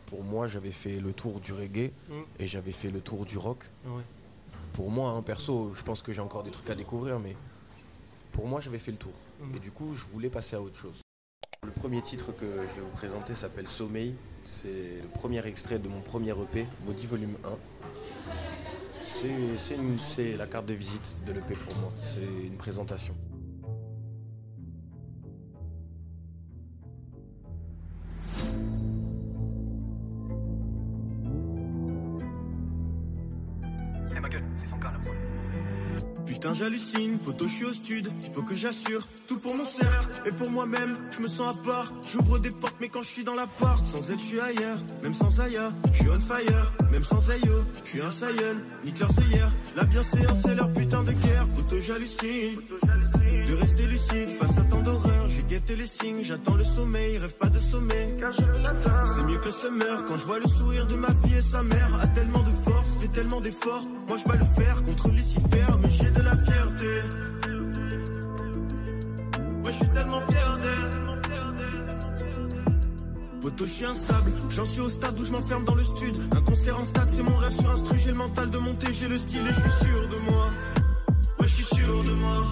pour 0.08 0.24
moi, 0.24 0.48
j'avais 0.48 0.72
fait 0.72 1.00
le 1.00 1.14
tour 1.14 1.40
du 1.40 1.54
reggae 1.54 1.92
Hmm. 2.10 2.24
et 2.40 2.48
j'avais 2.48 2.72
fait 2.72 2.90
le 2.90 3.00
tour 3.02 3.26
du 3.26 3.38
rock. 3.38 3.64
Ouais. 3.86 4.02
Pour 4.74 4.90
moi, 4.90 5.12
hein, 5.12 5.22
perso, 5.22 5.72
je 5.76 5.84
pense 5.84 6.02
que 6.02 6.12
j'ai 6.14 6.22
encore 6.22 6.42
des 6.44 6.52
trucs 6.52 6.70
à 6.70 6.76
découvrir, 6.76 7.20
mais 7.20 7.36
pour 8.32 8.48
moi, 8.48 8.60
j'avais 8.60 8.80
fait 8.80 8.92
le 8.92 8.98
tour. 8.98 9.14
Mhm. 9.42 9.56
Et 9.56 9.60
du 9.60 9.72
coup, 9.72 9.94
je 9.94 10.06
voulais 10.06 10.30
passer 10.30 10.56
à 10.56 10.62
autre 10.62 10.78
chose. 10.78 11.02
Le 11.64 11.72
premier 11.72 12.02
titre 12.02 12.32
que 12.32 12.46
je 12.46 12.76
vais 12.76 12.82
vous 12.82 12.96
présenter 12.96 13.34
s'appelle 13.36 13.68
Sommeil. 13.68 14.16
C'est 14.46 15.02
le 15.02 15.08
premier 15.10 15.46
extrait 15.46 15.80
de 15.80 15.88
mon 15.90 16.02
premier 16.02 16.32
EP, 16.32 16.68
Maudit 16.86 17.08
Volume 17.08 17.36
1. 17.44 17.58
C'est- 19.04 19.58
C'est 19.58 19.76
une- 19.76 19.98
c'est 20.00 20.38
la 20.38 20.48
carte 20.48 20.66
de 20.68 20.74
visite 20.74 21.18
de 21.26 21.32
l'EP 21.34 21.56
pour 21.56 21.76
moi. 21.78 21.92
C'est 22.02 22.22
une 22.24 22.58
présentation. 22.58 23.16
J'hallucine, 36.58 37.20
poto 37.20 37.48
je 37.48 37.54
suis 37.54 37.66
au 37.66 37.74
stud, 37.74 38.10
faut 38.34 38.42
que 38.42 38.56
j'assure 38.56 39.08
Tout 39.28 39.40
pour 39.40 39.56
mon 39.56 39.66
cercle 39.66 40.18
et 40.26 40.32
pour 40.32 40.50
moi-même, 40.50 40.98
je 41.12 41.22
me 41.22 41.28
sens 41.28 41.58
à 41.58 41.62
part 41.62 41.94
J'ouvre 42.08 42.40
des 42.40 42.52
portes 42.52 42.76
mais 42.82 42.90
quand 42.90 43.04
je 43.04 43.10
suis 43.10 43.24
dans 43.24 43.36
l'appart 43.36 43.86
Sans 43.86 44.10
elle 44.10 44.18
je 44.18 44.24
suis 44.24 44.40
ailleurs, 44.40 44.78
même 45.04 45.14
sans 45.14 45.40
Aya 45.40 45.72
Je 45.92 45.98
suis 45.98 46.10
on 46.10 46.20
fire, 46.20 46.72
même 46.92 47.04
sans 47.04 47.30
Ayo 47.30 47.64
Je 47.84 47.90
suis 47.90 48.02
un 48.02 48.12
Saiyan, 48.12 48.56
nique 48.84 49.00
leurs 49.00 49.20
œillères 49.20 49.52
La 49.76 49.84
bienséance 49.84 50.40
c'est 50.44 50.56
leur 50.56 50.72
putain 50.74 51.04
de 51.04 51.12
guerre. 51.12 51.48
Poto 51.54 51.80
j'hallucine. 51.80 52.56
De 53.46 53.54
rester 53.56 53.84
lucide 53.84 54.30
face 54.30 54.58
à 54.58 54.67
guette 55.58 55.78
les 55.78 55.88
signes, 55.88 56.24
j'attends 56.24 56.56
le 56.56 56.64
sommeil, 56.64 57.18
rêve 57.18 57.36
pas 57.36 57.50
de 57.50 57.58
sommeil. 57.58 58.16
C'est 59.16 59.24
mieux 59.24 59.38
que 59.40 59.46
le 59.46 59.52
summer 59.52 60.06
quand 60.08 60.18
je 60.18 60.26
vois 60.26 60.40
le 60.40 60.48
sourire 60.48 60.86
de 60.88 60.96
ma 60.96 61.08
fille 61.08 61.36
et 61.36 61.42
sa 61.42 61.64
mère. 61.64 61.90
A 62.02 62.08
tellement 62.08 62.44
de 62.44 62.52
force, 62.70 62.90
fait 63.00 63.08
tellement 63.08 63.42
d'efforts. 63.42 63.86
Moi 64.08 64.18
je 64.18 64.24
bats 64.26 64.36
le 64.36 64.46
fer 64.46 64.84
contre 64.84 65.10
Lucifer, 65.10 65.66
mais 65.82 65.90
j'ai 65.90 66.12
de 66.12 66.22
la 66.22 66.36
fierté. 66.38 66.86
Ouais, 69.66 69.72
je 69.72 69.78
suis 69.78 69.90
tellement 69.90 70.22
fier 70.28 70.58
d'elle. 70.58 70.92
Poto, 73.42 73.66
je 73.66 73.72
suis 73.72 73.86
instable, 73.86 74.32
j'en 74.50 74.66
suis 74.66 74.82
au 74.82 74.90
stade 74.90 75.20
où 75.20 75.26
je 75.26 75.32
m'enferme 75.32 75.64
dans 75.66 75.76
le 75.76 75.84
stud. 75.84 76.16
Un 76.36 76.42
concert 76.42 76.80
en 76.80 76.86
stade, 76.86 77.10
c'est 77.10 77.24
mon 77.24 77.38
rêve 77.38 77.54
sur 77.54 77.70
instru, 77.72 77.98
j'ai 77.98 78.12
le 78.12 78.18
mental 78.18 78.52
de 78.52 78.58
monter, 78.58 78.88
j'ai 78.94 79.08
le 79.08 79.18
style 79.18 79.42
et 79.42 79.54
je 79.54 79.62
suis 79.62 79.88
sûr 79.88 80.10
de 80.10 80.18
moi. 80.30 80.50
Ouais, 81.40 81.48
je 81.48 81.54
suis 81.54 81.76
sûr 81.76 82.04
de 82.04 82.12
moi. 82.12 82.44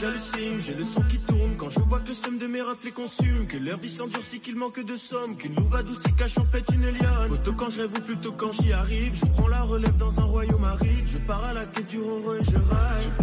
J'hallucine, 0.00 0.58
j'ai 0.60 0.74
le 0.74 0.84
son 0.84 1.02
qui 1.02 1.18
tourne 1.18 1.56
quand 1.56 1.68
je 1.70 1.80
vois 1.80 2.00
que 2.00 2.08
le 2.08 2.14
somme 2.14 2.38
de 2.38 2.46
mes 2.46 2.62
reflets 2.62 2.90
consume. 2.90 3.46
Que 3.46 3.58
leur 3.58 3.78
vie 3.78 3.90
s'endurcit, 3.90 4.40
qu'il 4.40 4.56
manque 4.56 4.80
de 4.84 4.96
somme. 4.96 5.36
Qu'une 5.36 5.54
louve 5.54 5.76
adoucie 5.76 6.14
cache 6.16 6.38
en 6.38 6.44
fait 6.44 6.64
une 6.72 6.88
liane. 6.88 7.32
Auto, 7.32 7.52
quand 7.52 7.70
je 7.70 7.80
rêve 7.80 7.92
ou 7.96 8.00
plutôt 8.00 8.32
quand 8.32 8.52
j'y 8.52 8.72
arrive. 8.72 9.14
Je 9.14 9.26
prends 9.26 9.48
la 9.48 9.62
relève 9.62 9.96
dans 9.96 10.18
un 10.18 10.24
royaume 10.24 10.64
aride. 10.64 11.06
Je 11.06 11.18
pars 11.18 11.44
à 11.44 11.52
la 11.52 11.66
quête 11.66 11.86
du 11.86 12.00
renvoi 12.00 12.38
et 12.38 12.44
je 12.44 12.50
ride. 12.50 13.14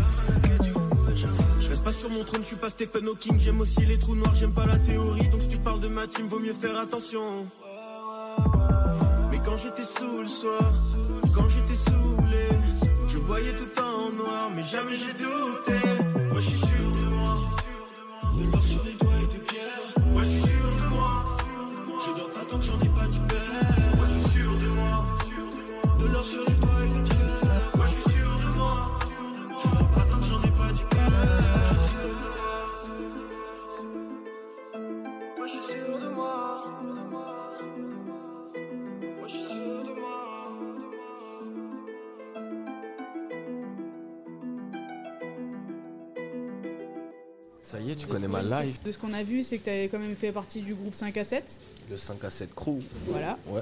Je 1.60 1.70
reste 1.70 1.84
pas 1.84 1.94
sur 1.94 2.10
mon 2.10 2.24
trône, 2.24 2.42
je 2.44 2.48
suis 2.48 2.56
pas 2.56 2.70
Stephen 2.70 3.08
Hawking. 3.08 3.40
J'aime 3.40 3.60
aussi 3.62 3.86
les 3.86 3.98
trous 3.98 4.16
noirs, 4.16 4.36
j'aime 4.36 4.54
pas 4.54 4.66
la 4.66 4.78
théorie. 4.78 5.30
Donc 5.30 5.42
si 5.42 5.50
tu 5.50 5.58
parles 5.58 5.82
de 5.82 5.88
ma 5.88 6.08
team, 6.08 6.28
vaut 6.28 6.40
mieux 6.40 6.54
faire 6.54 6.78
attention. 6.78 7.48
Mais 9.32 9.40
quand 9.44 9.58
j'étais 9.58 9.84
sous 9.84 10.22
le 10.22 10.28
soir, 10.28 10.74
quand 11.34 11.50
j'étais 11.50 11.76
saoulé, 11.76 12.50
je 13.08 13.18
voyais 13.18 13.56
tout 13.56 13.82
en 13.82 14.12
noir, 14.12 14.52
mais 14.56 14.64
jamais 14.64 14.96
j'ai 14.96 15.14
douté. 15.14 15.97
Moi 16.38 16.44
je 16.44 16.50
suis 16.52 16.87
De 48.84 48.92
ce 48.92 48.98
qu'on 48.98 49.14
a 49.14 49.24
vu, 49.24 49.44
c'est 49.44 49.58
que 49.58 49.64
tu 49.66 49.70
avais 49.70 49.88
quand 49.90 50.00
même 50.00 50.16
fait 50.16 50.32
partie 50.32 50.62
du 50.62 50.74
groupe 50.76 50.96
5 50.96 51.16
à 51.18 51.24
7. 51.24 51.62
Le 51.90 51.98
5 51.98 52.24
à 52.24 52.30
7 52.30 52.54
crew. 52.56 52.80
Voilà. 53.08 53.38
Ouais. 53.48 53.62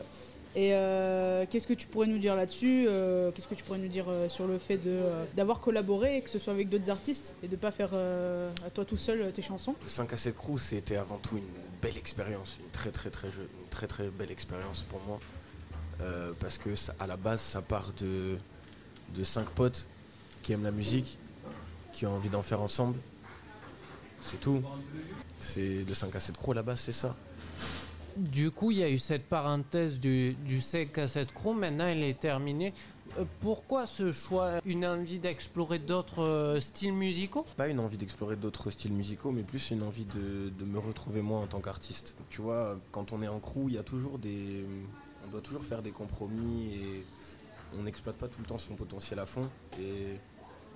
Et 0.57 0.73
euh, 0.73 1.45
qu'est-ce 1.49 1.67
que 1.67 1.73
tu 1.73 1.85
pourrais 1.87 2.07
nous 2.07 2.17
dire 2.17 2.33
là-dessus 2.35 2.85
euh, 2.87 3.29
Qu'est-ce 3.31 3.47
que 3.47 3.55
tu 3.55 3.63
pourrais 3.65 3.77
nous 3.77 3.89
dire 3.89 4.05
euh, 4.07 4.29
sur 4.29 4.47
le 4.47 4.57
fait 4.57 4.79
d'avoir 5.35 5.59
collaboré 5.59 6.21
que 6.21 6.29
ce 6.29 6.39
soit 6.39 6.53
avec 6.53 6.69
d'autres 6.69 6.89
artistes 6.89 7.33
et 7.43 7.49
de 7.49 7.55
pas 7.57 7.71
faire 7.71 7.93
à 7.93 8.69
toi 8.73 8.85
tout 8.85 8.95
seul 8.97 9.31
tes 9.33 9.41
chansons? 9.41 9.75
Le 9.83 9.89
5 9.89 10.13
à 10.13 10.17
7 10.17 10.33
crew, 10.35 10.57
c'était 10.57 10.95
avant 10.95 11.17
tout 11.17 11.35
une 11.37 11.43
belle 11.81 11.97
expérience, 11.97 12.55
une 12.63 12.69
très 12.71 12.89
très 12.91 13.09
très, 13.09 13.27
une 13.27 13.69
très 13.69 13.85
très 13.87 14.07
belle 14.09 14.31
expérience 14.31 14.83
pour 14.89 15.01
moi. 15.07 15.19
Parce 16.39 16.57
que 16.57 16.73
ça- 16.75 16.95
à 16.99 17.07
la 17.07 17.17
base, 17.17 17.41
ça 17.41 17.61
part 17.61 17.91
de, 17.99 18.37
de 19.13 19.23
5 19.25 19.49
potes 19.49 19.87
qui 20.41 20.53
aiment 20.53 20.63
la 20.63 20.71
musique, 20.71 21.17
qui 21.91 22.05
ont 22.05 22.13
envie 22.15 22.29
d'en 22.29 22.43
faire 22.43 22.61
ensemble. 22.61 22.97
C'est 24.21 24.39
tout. 24.39 24.61
C'est 25.39 25.83
le 25.87 25.93
5 25.93 26.15
à 26.15 26.19
7 26.19 26.37
crew 26.37 26.51
à 26.51 26.55
la 26.55 26.63
base, 26.63 26.79
c'est 26.79 26.93
ça. 26.93 27.15
Du 28.17 28.49
coup, 28.49 28.71
il 28.71 28.77
y 28.77 28.83
a 28.83 28.89
eu 28.89 28.97
cette 28.97 29.25
parenthèse 29.25 29.99
du, 29.99 30.33
du 30.33 30.61
5 30.61 30.97
à 30.97 31.07
7 31.07 31.33
crew. 31.33 31.53
Maintenant, 31.53 31.85
elle 31.85 32.03
est 32.03 32.17
terminée. 32.19 32.73
Euh, 33.19 33.25
Pourquoi 33.41 33.85
ce 33.85 34.11
choix? 34.11 34.61
Une 34.65 34.85
envie 34.85 35.19
d'explorer 35.19 35.79
d'autres 35.79 36.23
euh, 36.23 36.59
styles 36.61 36.93
musicaux? 36.93 37.45
Pas 37.57 37.67
une 37.67 37.79
envie 37.79 37.97
d'explorer 37.97 38.37
d'autres 38.37 38.71
styles 38.71 38.93
musicaux, 38.93 39.31
mais 39.31 39.43
plus 39.43 39.69
une 39.71 39.83
envie 39.83 40.05
de, 40.05 40.49
de 40.49 40.65
me 40.65 40.79
retrouver 40.79 41.21
moi 41.21 41.39
en 41.39 41.47
tant 41.47 41.59
qu'artiste. 41.59 42.15
Tu 42.29 42.41
vois, 42.41 42.79
quand 42.91 43.11
on 43.11 43.21
est 43.21 43.27
en 43.27 43.39
crew, 43.39 43.65
il 43.67 43.73
y 43.73 43.77
a 43.77 43.83
toujours 43.83 44.17
des. 44.17 44.65
On 45.27 45.31
doit 45.31 45.41
toujours 45.41 45.63
faire 45.63 45.81
des 45.81 45.91
compromis 45.91 46.73
et 46.75 47.05
on 47.77 47.83
n'exploite 47.83 48.15
pas 48.15 48.27
tout 48.27 48.39
le 48.39 48.45
temps 48.45 48.57
son 48.57 48.75
potentiel 48.75 49.19
à 49.19 49.25
fond. 49.25 49.49
Et 49.79 50.17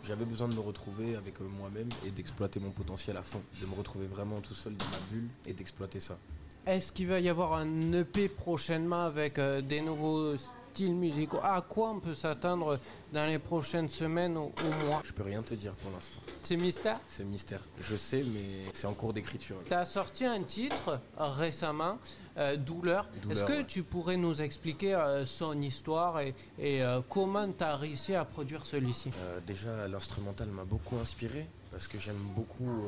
j'avais 0.03 0.25
besoin 0.25 0.48
de 0.48 0.53
me 0.53 0.60
retrouver 0.60 1.15
avec 1.15 1.41
euh, 1.41 1.46
moi-même 1.46 1.89
et 2.06 2.12
d'exploiter 2.12 2.60
mon 2.60 2.72
potentiel 2.72 3.18
à 3.18 3.24
fond. 3.24 3.41
De 3.62 3.65
me 3.65 3.75
retrouver 3.75 4.08
vraiment 4.08 4.41
tout 4.41 4.53
seul 4.53 4.75
dans 4.75 4.86
ma 4.86 5.00
bulle 5.12 5.29
et 5.46 5.53
d'exploiter 5.53 6.00
ça. 6.00 6.18
Est-ce 6.65 6.91
qu'il 6.91 7.08
va 7.08 7.20
y 7.20 7.29
avoir 7.29 7.53
un 7.53 7.94
EP 7.94 8.29
prochainement 8.29 9.03
avec 9.03 9.39
euh, 9.39 9.62
des 9.62 9.82
nouveaux 9.82 10.36
styles 10.79 10.95
musicaux 10.95 11.39
À 11.43 11.62
quoi 11.62 11.89
on 11.89 12.00
peut 12.00 12.13
s'attendre 12.13 12.79
dans 13.12 13.25
les 13.25 13.38
prochaines 13.38 13.89
semaines 13.89 14.38
ou, 14.38 14.50
mois 14.86 15.01
Je 15.03 15.12
peux 15.12 15.24
rien 15.24 15.41
te 15.41 15.53
dire 15.53 15.74
pour 15.74 15.91
l'instant. 15.91 16.19
C'est 16.41 16.55
mystère 16.55 17.01
C'est 17.07 17.25
mystère. 17.25 17.59
Je 17.81 17.98
sais, 17.98 18.24
mais 18.24 18.71
c'est 18.74 18.88
en 18.88 18.93
cours 18.93 19.12
d'écriture. 19.12 19.57
Tu 19.67 19.74
as 19.74 19.86
sorti 19.86 20.24
un 20.25 20.41
titre 20.41 21.01
récemment, 21.17 21.98
euh, 22.38 22.55
Douleur. 22.55 23.09
Douleur, 23.21 23.38
Est-ce 23.38 23.43
que 23.43 23.57
ouais. 23.59 23.65
tu 23.65 23.83
pourrais 23.83 24.15
nous 24.15 24.41
expliquer 24.41 24.95
euh, 24.95 25.25
son 25.25 25.62
histoire 25.62 26.21
et, 26.21 26.33
et, 26.57 26.81
euh, 26.81 27.01
comment 27.09 27.51
tu 27.51 27.63
as 27.63 27.75
réussi 27.75 28.15
à 28.15 28.24
produire 28.24 28.65
celui-ci? 28.65 29.12
Déjà, 29.45 29.89
l'instrumental 29.89 30.48
m'a 30.48 30.63
beaucoup 30.63 30.95
inspiré 30.95 31.45
parce 31.71 31.89
que 31.89 32.00
j'aime 32.00 32.24
beaucoup. 32.38 32.86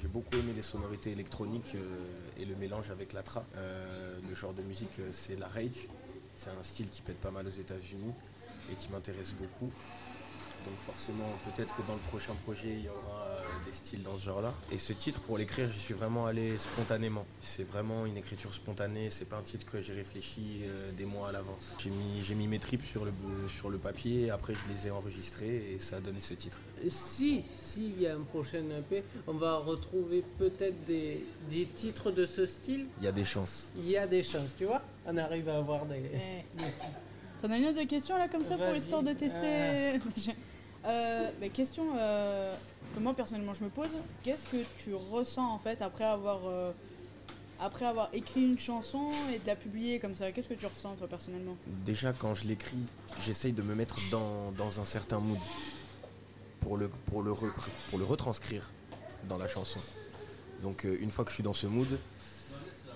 j'ai 0.00 0.08
beaucoup 0.08 0.36
aimé 0.36 0.52
les 0.54 0.62
sonorités 0.62 1.12
électroniques 1.12 1.76
euh, 1.76 2.40
et 2.40 2.44
le 2.44 2.56
mélange 2.56 2.90
avec 2.90 3.12
la. 3.12 3.22
Euh, 3.56 4.18
le 4.28 4.34
genre 4.34 4.52
de 4.52 4.62
musique, 4.62 4.98
euh, 4.98 5.10
c'est 5.12 5.38
la 5.38 5.46
rage. 5.46 5.88
C'est 6.36 6.50
un 6.50 6.62
style 6.62 6.88
qui 6.88 7.02
pète 7.02 7.20
pas 7.20 7.30
mal 7.30 7.46
aux 7.46 7.50
États-Unis 7.50 8.12
et 8.72 8.74
qui 8.74 8.90
m'intéresse 8.90 9.32
beaucoup. 9.32 9.70
Donc 10.64 10.74
forcément, 10.86 11.28
peut-être 11.44 11.76
que 11.76 11.82
dans 11.82 11.92
le 11.92 11.98
prochain 12.08 12.32
projet, 12.44 12.70
il 12.70 12.84
y 12.84 12.88
aura 12.88 13.26
euh, 13.28 13.42
des 13.66 13.72
styles 13.72 14.02
dans 14.02 14.16
ce 14.16 14.24
genre-là. 14.24 14.54
Et 14.72 14.78
ce 14.78 14.94
titre, 14.94 15.20
pour 15.20 15.36
l'écrire, 15.36 15.68
je 15.68 15.78
suis 15.78 15.92
vraiment 15.92 16.24
allé 16.26 16.56
spontanément. 16.56 17.26
C'est 17.42 17.64
vraiment 17.64 18.06
une 18.06 18.16
écriture 18.16 18.54
spontanée. 18.54 19.10
C'est 19.10 19.26
pas 19.26 19.36
un 19.36 19.42
titre 19.42 19.70
que 19.70 19.82
j'ai 19.82 19.92
réfléchi 19.92 20.62
euh, 20.64 20.90
des 20.92 21.04
mois 21.04 21.28
à 21.28 21.32
l'avance. 21.32 21.74
J'ai 21.78 21.90
mis, 21.90 22.22
j'ai 22.24 22.34
mis 22.34 22.46
mes 22.48 22.58
tripes 22.58 22.82
sur 22.84 23.04
le, 23.04 23.12
sur 23.48 23.68
le 23.68 23.76
papier. 23.76 24.30
Après, 24.30 24.54
je 24.54 24.72
les 24.72 24.86
ai 24.86 24.90
enregistrés 24.90 25.72
et 25.74 25.78
ça 25.78 25.96
a 25.96 26.00
donné 26.00 26.20
ce 26.22 26.32
titre. 26.32 26.58
Si, 26.88 27.42
s'il 27.62 28.00
y 28.00 28.06
a 28.06 28.14
un 28.14 28.22
prochain 28.22 28.62
EP, 28.78 29.04
on 29.26 29.34
va 29.34 29.58
retrouver 29.58 30.24
peut-être 30.38 30.82
des, 30.86 31.26
des 31.50 31.66
titres 31.66 32.10
de 32.10 32.24
ce 32.24 32.46
style? 32.46 32.86
Il 33.00 33.04
y 33.04 33.08
a 33.08 33.12
des 33.12 33.24
chances. 33.26 33.70
Il 33.76 33.86
y 33.88 33.98
a 33.98 34.06
des 34.06 34.22
chances, 34.22 34.54
tu 34.56 34.64
vois? 34.64 34.80
On 35.06 35.16
arrive 35.18 35.48
à 35.50 35.58
avoir 35.58 35.84
des... 35.84 36.00
T'en 37.42 37.50
as 37.50 37.58
une 37.58 37.66
autre 37.66 37.82
question 37.84 38.16
là 38.16 38.26
comme 38.28 38.42
ça 38.42 38.56
pour 38.56 38.64
Vas-y. 38.64 38.74
l'histoire 38.76 39.02
de 39.02 39.12
tester? 39.12 39.38
Euh, 39.42 39.98
mais 41.40 41.48
question 41.50 41.84
euh, 41.98 42.54
que 42.94 43.00
moi 43.00 43.14
personnellement 43.14 43.54
je 43.54 43.64
me 43.64 43.70
pose, 43.70 43.90
qu'est-ce 44.22 44.44
que 44.44 44.64
tu 44.78 44.94
ressens 44.94 45.46
en 45.46 45.58
fait 45.58 45.82
après 45.82 46.04
avoir 46.04 46.40
euh, 46.46 46.72
après 47.60 47.86
avoir 47.86 48.08
écrit 48.12 48.44
une 48.44 48.58
chanson 48.58 49.08
et 49.34 49.38
de 49.38 49.46
la 49.46 49.56
publier 49.56 49.98
comme 49.98 50.14
ça? 50.14 50.32
Qu'est-ce 50.32 50.48
que 50.48 50.54
tu 50.54 50.66
ressens 50.66 50.94
toi 50.96 51.08
personnellement? 51.08 51.56
Déjà, 51.66 52.12
quand 52.12 52.34
je 52.34 52.48
l'écris, 52.48 52.84
j'essaye 53.24 53.52
de 53.52 53.62
me 53.62 53.74
mettre 53.74 53.96
dans, 54.10 54.52
dans 54.52 54.80
un 54.80 54.84
certain 54.84 55.20
mood 55.20 55.38
pour 56.60 56.76
le, 56.76 56.88
pour, 56.88 57.22
le 57.22 57.32
pour 57.32 57.98
le 57.98 58.04
retranscrire 58.04 58.70
dans 59.28 59.38
la 59.38 59.48
chanson. 59.48 59.80
Donc, 60.62 60.84
euh, 60.84 60.98
une 61.00 61.10
fois 61.10 61.24
que 61.24 61.30
je 61.30 61.34
suis 61.34 61.42
dans 61.42 61.52
ce 61.52 61.66
mood, 61.66 61.88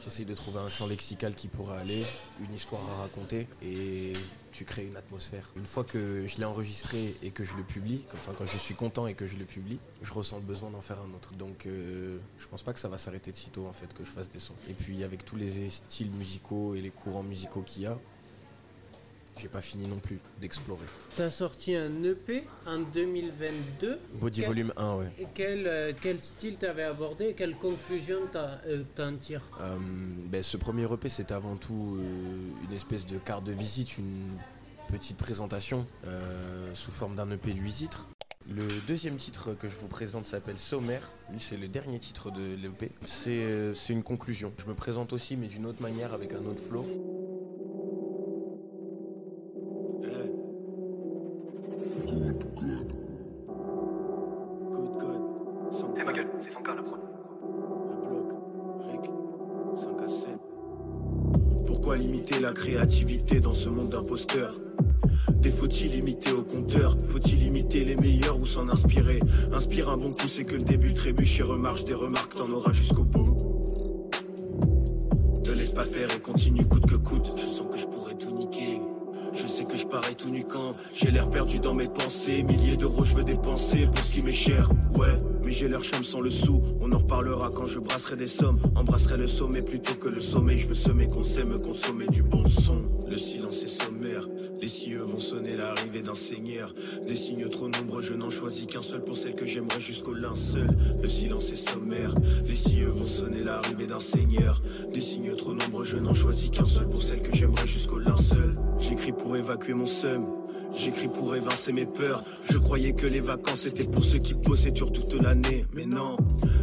j'essaye 0.09 0.25
de 0.25 0.35
trouver 0.35 0.61
un 0.61 0.71
champ 0.71 0.87
lexical 0.87 1.35
qui 1.35 1.49
pourra 1.49 1.79
aller, 1.79 2.03
une 2.41 2.55
histoire 2.55 2.81
à 2.93 3.03
raconter 3.03 3.47
et 3.63 4.15
tu 4.53 4.65
crées 4.65 4.87
une 4.87 4.97
atmosphère. 4.97 5.51
Une 5.55 5.67
fois 5.67 5.85
que 5.85 6.27
je 6.27 6.39
l'ai 6.39 6.47
enregistré 6.47 7.15
et 7.23 7.31
que 7.31 7.45
je 7.45 7.55
le 7.57 7.63
publie, 7.63 8.05
enfin 8.15 8.33
quand 8.37 8.47
je 8.47 8.57
suis 8.57 8.75
content 8.75 9.07
et 9.07 9.13
que 9.13 9.27
je 9.27 9.37
le 9.37 9.45
publie, 9.45 9.79
je 10.01 10.11
ressens 10.11 10.37
le 10.37 10.45
besoin 10.45 10.71
d'en 10.71 10.81
faire 10.81 10.99
un 11.01 11.13
autre. 11.15 11.35
Donc 11.35 11.67
euh, 11.67 12.19
je 12.39 12.47
pense 12.47 12.63
pas 12.63 12.73
que 12.73 12.81
ça 12.81 12.89
va 12.89 12.97
s'arrêter 12.97 13.33
de 13.33 13.37
sitôt 13.37 13.67
en 13.67 13.73
fait 13.73 13.93
que 13.93 14.03
je 14.03 14.11
fasse 14.11 14.31
des 14.31 14.41
sons. 14.41 14.55
Et 14.67 14.73
puis 14.73 15.05
avec 15.05 15.27
tous 15.27 15.37
les 15.37 15.69
styles 15.69 16.11
musicaux 16.11 16.75
et 16.75 16.81
les 16.81 16.91
courants 16.91 17.23
musicaux 17.23 17.61
qu'il 17.61 17.83
y 17.83 17.87
a, 17.87 17.99
j'ai 19.39 19.49
pas 19.49 19.61
fini 19.63 19.87
non 19.87 19.99
plus 19.99 20.19
d'explorer. 20.41 20.85
Tu 21.17 21.23
as 21.23 21.31
sorti 21.31 21.75
un 21.75 22.03
EP 22.05 22.45
en 22.67 22.81
2022. 22.81 23.99
Body 24.15 24.41
Quel- 24.41 24.49
Volume 24.49 24.73
1, 24.77 24.95
ouais. 24.97 25.27
Quel, 25.35 25.67
euh, 25.67 25.93
quel 26.01 26.21
style 26.21 26.57
t'avais 26.57 26.83
abordé 26.85 27.35
Quelle 27.35 27.55
conclusion 27.57 28.19
t'as- 28.33 28.61
euh, 28.67 28.83
t'en 28.95 29.17
tires? 29.17 29.43
Euh, 29.61 29.77
ben, 30.27 30.43
ce 30.43 30.57
premier 30.57 30.85
EP, 30.93 31.09
c'était 31.09 31.35
avant 31.35 31.57
tout 31.57 31.99
euh, 32.01 32.65
une 32.69 32.75
espèce 32.75 33.07
de 33.07 33.19
carte 33.19 33.45
de 33.45 33.53
visite, 33.53 33.99
une 33.99 34.37
petite 34.89 35.17
présentation 35.17 35.87
euh, 36.07 36.71
sous 36.75 36.91
forme 36.91 37.15
d'un 37.15 37.31
EP 37.31 37.53
de 37.53 37.61
8 37.61 37.73
titres. 37.73 38.09
Le 38.51 38.67
deuxième 38.87 39.17
titre 39.19 39.53
que 39.53 39.69
je 39.69 39.77
vous 39.77 39.89
présente 39.89 40.25
s'appelle 40.25 40.57
Sommaire. 40.57 41.07
Lui, 41.31 41.39
c'est 41.39 41.59
le 41.59 41.69
dernier 41.69 41.99
titre 41.99 42.31
de 42.31 42.55
l'EP. 42.55 42.91
C'est 43.03 43.75
c'est 43.75 43.93
une 43.93 44.03
conclusion. 44.03 44.55
Je 44.57 44.65
me 44.65 44.73
présente 44.75 45.13
aussi, 45.13 45.37
mais 45.37 45.49
d'une 45.49 45.67
autre 45.67 45.83
manière, 45.83 46.15
avec 46.15 46.33
un 46.33 46.43
autre 46.47 46.63
flow. 46.63 46.87
C'est 56.43 56.51
100K 56.51 56.77
la 56.77 56.83
prod. 56.83 57.01
Le 57.91 58.09
bloc, 58.09 58.33
rec, 58.81 59.11
5 59.83 60.03
à 60.05 60.09
7. 60.09 60.29
Pourquoi 61.67 61.97
limiter 61.97 62.41
la 62.41 62.53
créativité 62.53 63.41
dans 63.41 63.53
ce 63.53 63.69
monde 63.69 63.91
d'imposteurs 63.91 64.55
des 65.41 65.51
faut-il 65.51 65.93
limiter 65.93 66.33
au 66.33 66.43
compteur? 66.43 66.97
Faut-il 67.05 67.47
imiter 67.47 67.85
les 67.85 67.97
meilleurs 67.97 68.39
ou 68.41 68.47
s'en 68.47 68.69
inspirer? 68.69 69.21
Inspire 69.53 69.89
un 69.89 69.97
bon 69.97 70.11
coup, 70.11 70.27
c'est 70.29 70.45
que 70.45 70.57
le 70.57 70.63
début 70.63 70.93
trébuche 70.93 71.41
et 71.41 71.43
remarche 71.45 71.85
des 71.85 71.95
remarques, 71.95 72.35
t'en 72.35 72.51
auras 72.51 72.73
jusqu'au 72.73 73.05
bout. 73.05 73.25
Te 75.45 75.51
laisse 75.51 75.73
pas 75.73 75.85
faire 75.85 76.09
et 76.15 76.21
continue 76.21 76.67
coûte 76.67 76.87
que 76.87 76.97
coûte. 76.97 77.33
Je 77.37 77.47
sens 77.47 77.67
tout 80.19 80.31
nu 80.31 80.45
j'ai 80.95 81.11
l'air 81.11 81.31
perdu 81.31 81.61
dans 81.61 81.75
mes 81.75 81.87
pensées. 81.87 82.43
Milliers 82.43 82.77
d'euros 82.77 83.05
je 83.05 83.15
veux 83.15 83.25
dépenser 83.25 83.87
pour 83.87 84.05
ce 84.05 84.15
qui 84.15 84.23
m'est 84.23 84.33
cher. 84.33 84.69
Ouais, 84.97 85.17
mais 85.45 85.53
j'ai 85.53 85.69
leur 85.69 85.83
chum 85.85 86.03
sans 86.05 86.21
le 86.21 86.31
sou. 86.31 86.61
On 86.81 86.91
en 86.91 86.99
reparlera 86.99 87.51
quand 87.55 87.67
je 87.67 87.79
brasserai 87.79 88.17
des 88.17 88.27
sommes. 88.27 88.59
Embrasserai 88.75 89.17
le 89.17 89.29
sommet 89.29 89.63
plutôt 89.63 89.95
que 89.95 90.09
le 90.09 90.21
sommet. 90.21 90.59
Je 90.59 90.67
veux 90.67 90.75
semer, 90.75 91.07
qu'on 91.07 91.25
sème, 91.25 91.61
consommer 91.61 92.07
du 92.07 92.23
bon 92.23 92.49
son. 92.49 92.83
Le 93.09 93.17
silence 93.17 93.63
est 93.63 93.68
d'un 95.89 96.15
seigneur. 96.15 96.75
Des 97.07 97.17
signes 97.17 97.49
trop 97.49 97.69
nombreux, 97.69 98.03
je 98.03 98.15
n'en 98.15 98.31
choisis 98.31 98.67
qu'un 98.67 98.83
seul 98.83 99.03
pour 99.03 99.17
celle 99.17 99.35
que 99.35 99.47
j'aimerais 99.47 99.81
jusqu'au 99.81 100.13
linceul. 100.13 100.67
Le 101.03 101.09
silence 101.09 101.51
est 101.51 101.69
sommaire. 101.69 102.13
Les 102.47 102.57
cieux 102.57 102.89
vont 102.89 103.07
sonner 103.07 103.43
l'arrivée 103.43 103.87
d'un 103.87 104.01
seigneur. 104.01 104.63
Des 104.93 105.01
signes 105.01 105.35
trop 105.35 105.55
nombreux, 105.55 105.85
je 105.85 105.97
n'en 105.97 106.15
choisis 106.15 106.51
qu'un 106.51 106.67
seul 106.67 106.89
pour 106.89 107.03
celle 107.03 107.23
que 107.23 107.35
j'aimerais 107.35 107.67
jusqu'au 107.67 107.99
linceul. 107.99 108.57
J'écris 108.79 109.13
pour 109.13 109.37
évacuer 109.37 109.75
mon 109.75 109.87
seum. 109.87 110.27
J'écris 110.75 111.09
pour 111.09 111.35
évincer 111.35 111.73
mes 111.73 111.87
peurs. 111.87 112.23
Je 112.51 112.59
croyais 112.59 112.93
que 112.93 113.07
les 113.07 113.21
vacances 113.21 113.67
étaient 113.67 113.85
pour 113.85 114.05
ceux 114.05 114.19
qui 114.19 114.35
bossaient 114.35 114.75
sur 114.75 114.93
toute 114.93 115.15
l'année. 115.21 115.65
Mais 115.73 115.87
non, 115.87 116.17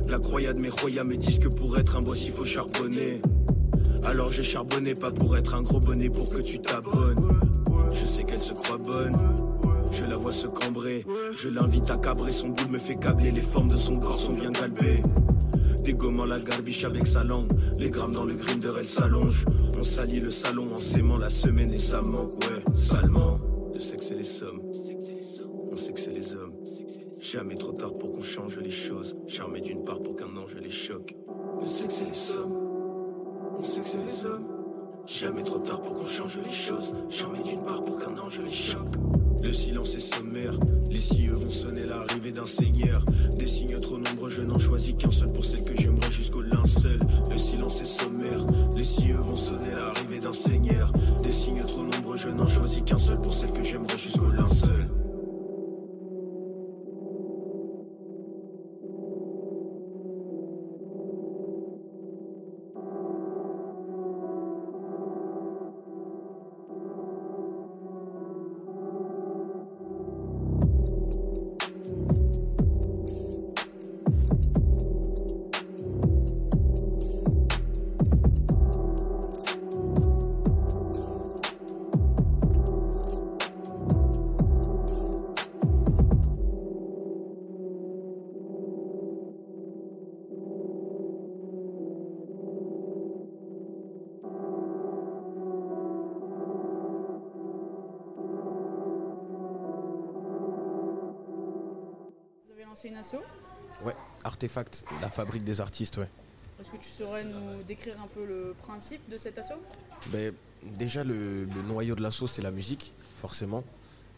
la 0.08 0.20
croyade 0.20 0.58
mes 0.58 0.70
royas 0.70 1.04
me 1.04 1.18
disent 1.18 1.40
que 1.40 1.48
pour 1.48 1.78
être 1.80 1.96
un 1.96 2.02
boss 2.02 2.26
il 2.26 2.32
faut 2.32 2.46
charbonner. 2.46 3.22
Alors 4.06 4.32
j'ai 4.32 4.44
charbonné 4.44 4.94
pas 4.94 5.12
pour 5.12 5.36
être 5.36 5.56
un 5.56 5.64
gros 5.64 5.80
bonnet 5.80 6.10
pour 6.10 6.30
que 6.30 6.40
tu 6.40 6.60
t'abonnes. 6.60 7.28
Je 7.92 8.06
sais 8.06 8.24
qu'elle 8.24 8.42
se 8.42 8.54
croit 8.54 8.78
bonne. 8.78 9.18
Je 9.92 10.06
la 10.06 10.16
vois 10.16 10.32
se 10.32 10.48
cambrer. 10.48 11.06
Je 11.36 11.50
l'invite 11.50 11.90
à 11.90 11.98
cabrer. 11.98 12.32
Son 12.32 12.50
boule 12.50 12.70
me 12.70 12.78
fait 12.78 12.96
câbler. 12.96 13.32
Les 13.32 13.42
formes 13.42 13.70
de 13.70 13.78
son 13.78 13.98
corps 13.98 14.20
sont 14.20 14.34
bien 14.34 14.52
galbées. 14.52 15.02
Dégommant 15.84 16.26
la 16.26 16.40
garbiche 16.40 16.84
avec 16.84 17.08
sa 17.08 17.24
langue. 17.24 17.50
Les 17.80 17.90
grammes 17.90 18.14
dans 18.14 18.26
le 18.26 18.36
grinder, 18.36 18.72
elle 18.80 18.88
s'allonge. 18.88 19.46
On 19.78 19.84
salit 19.84 20.20
le 20.20 20.32
salon 20.32 20.68
en 20.74 20.80
s'aimant 20.80 21.18
la 21.18 21.30
semaine 21.30 21.74
et 21.74 21.80
ça 21.80 22.02
manque, 22.02 22.34
ouais, 22.44 22.64
salement. 22.80 23.40
Le 23.74 23.80
sexe 23.80 24.12
et 24.12 24.16
les 24.16 24.24
sommes. 24.24 24.62
On 25.72 25.78
sait 25.78 25.94
que 25.94 26.00
c'est 26.00 26.14
les 26.14 26.34
hommes. 26.34 26.54
Jamais 27.20 27.56
trop 27.56 27.74
tard 27.74 27.98
pour 27.98 28.12
qu'on 28.12 28.24
change 28.24 28.60
les 28.60 28.72
choses. 28.72 29.18
Charmé 29.28 29.62
d'une 29.62 29.84
part 29.84 30.02
pour 30.02 30.16
qu'un 30.16 30.38
ange 30.38 30.56
les 30.62 30.72
choque. 30.72 31.16
Le 31.60 31.68
sexe 31.68 32.02
et 32.02 32.06
les 32.06 32.14
sommes. 32.14 32.75
On 33.58 33.64
sait 33.64 33.80
que 33.80 33.88
c'est 33.88 33.98
les 33.98 34.26
hommes. 34.26 34.48
Jamais 35.06 35.44
trop 35.44 35.60
tard 35.60 35.82
pour 35.82 35.94
qu'on 35.94 36.06
change 36.06 36.40
les 36.44 36.52
choses. 36.52 36.94
Charmé 37.10 37.40
d'une 37.44 37.64
part 37.64 37.84
pour 37.84 38.00
qu'un 38.00 38.18
ange 38.18 38.40
les 38.40 38.50
choque. 38.50 38.96
Le 39.44 39.54
silence 39.54 39.94
est 39.96 40.16
sommaire, 40.16 40.54
les 40.90 41.00
cieux 41.00 41.34
vont 41.34 41.52
sonner 41.52 41.84
l'arrivée 41.84 42.32
d'un 42.32 42.48
seigneur. 42.48 43.06
Des 43.38 43.46
signes 43.46 43.78
trop 43.78 44.00
nombreux, 44.00 44.30
je 44.30 44.42
n'en 44.42 44.58
choisis 44.58 44.96
qu'un 44.96 45.12
seul 45.12 45.32
pour 45.32 45.46
celle 45.46 45.64
que 45.64 45.80
j'aimerais 45.80 46.12
jusqu'au 46.12 46.42
linceul. 46.42 46.98
Le 47.30 47.38
silence 47.38 47.80
est 47.80 48.02
sommaire, 48.02 48.44
les 48.76 48.84
cieux 48.84 49.18
vont 49.18 49.36
sonner 49.36 49.76
l'arrivée 49.76 50.18
d'un 50.18 50.34
seigneur. 50.34 50.92
Des 51.22 51.32
signes 51.32 51.64
trop 51.64 51.84
nombreux, 51.84 52.18
je 52.18 52.30
n'en 52.30 52.48
choisis 52.48 52.82
qu'un 52.82 52.98
seul 52.98 53.22
pour 53.22 53.36
celle 53.36 53.52
que 53.52 53.64
j'aimerais 53.64 53.98
jusqu'au 54.00 54.32
linceul. 54.32 54.75
Lancé 102.76 102.90
une 102.90 102.98
asso. 102.98 103.16
Ouais, 103.86 103.96
Artefact, 104.24 104.86
la 105.02 105.10
fabrique 105.10 105.44
des 105.46 105.62
artistes, 105.62 105.98
ouais. 105.98 106.10
Est-ce 106.60 106.72
que 106.72 106.78
tu 106.78 106.90
saurais 106.90 107.24
nous 107.24 107.64
décrire 107.64 108.00
un 108.02 108.08
peu 108.08 108.26
le 108.26 108.54
principe 108.58 109.08
de 109.10 109.18
cette 109.18 109.38
asso? 109.38 109.54
Ben, 110.08 110.34
déjà, 110.64 111.04
le, 111.04 111.46
le 111.46 111.62
noyau 111.68 111.96
de 111.96 112.02
l'assaut, 112.02 112.28
c'est 112.28 112.42
la 112.42 112.52
musique, 112.52 112.94
forcément. 113.22 113.64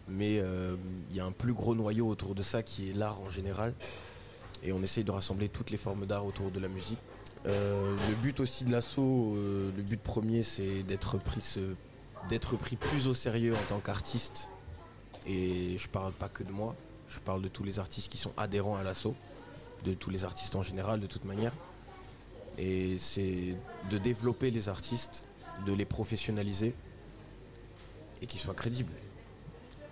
Mais 0.08 0.40
euh, 0.40 0.76
il 1.12 1.18
y 1.18 1.20
a 1.20 1.26
un 1.26 1.32
plus 1.32 1.54
gros 1.54 1.76
noyau 1.76 2.08
autour 2.08 2.34
de 2.34 2.42
ça 2.42 2.64
qui 2.64 2.90
est 2.90 2.94
l'art 2.94 3.22
en 3.22 3.30
général. 3.30 3.74
Et 4.64 4.72
on 4.72 4.82
essaye 4.82 5.04
de 5.04 5.12
rassembler 5.12 5.50
toutes 5.50 5.70
les 5.70 5.78
formes 5.78 6.06
d'art 6.06 6.26
autour 6.26 6.50
de 6.52 6.60
la 6.60 6.68
musique. 6.68 7.00
Euh, 7.46 7.96
le 8.10 8.16
but 8.16 8.40
aussi 8.40 8.64
de 8.64 8.72
l'assaut, 8.72 9.34
euh, 9.36 9.70
le 9.76 9.84
but 9.84 10.02
premier, 10.02 10.44
c'est 10.44 10.84
d'être 10.84 11.18
pris, 11.18 11.42
ce- 11.42 11.76
d'être 12.30 12.56
pris 12.56 12.76
plus 12.76 13.08
au 13.08 13.14
sérieux 13.14 13.54
en 13.54 13.70
tant 13.70 13.80
qu'artiste. 13.80 14.50
Et 15.28 15.78
je 15.78 15.88
parle 15.90 16.14
pas 16.14 16.30
que 16.30 16.44
de 16.44 16.52
moi, 16.52 16.76
je 17.08 17.20
parle 17.20 17.42
de 17.42 17.48
tous 17.48 17.64
les 17.64 17.80
artistes 17.80 18.10
qui 18.12 18.18
sont 18.18 18.32
adhérents 18.38 18.76
à 18.78 18.84
l'assaut, 18.84 19.16
de 19.86 19.94
tous 19.94 20.10
les 20.10 20.24
artistes 20.24 20.56
en 20.56 20.64
général, 20.64 21.00
de 21.00 21.08
toute 21.08 21.26
manière. 21.26 21.54
Et 22.58 22.98
c'est 22.98 23.56
de 23.92 23.98
développer 23.98 24.50
les 24.52 24.68
artistes, 24.70 25.26
de 25.66 25.74
les 25.74 25.86
professionnaliser 25.86 26.74
et 28.22 28.26
qu'ils 28.28 28.40
soient 28.40 28.54
crédibles, 28.56 28.92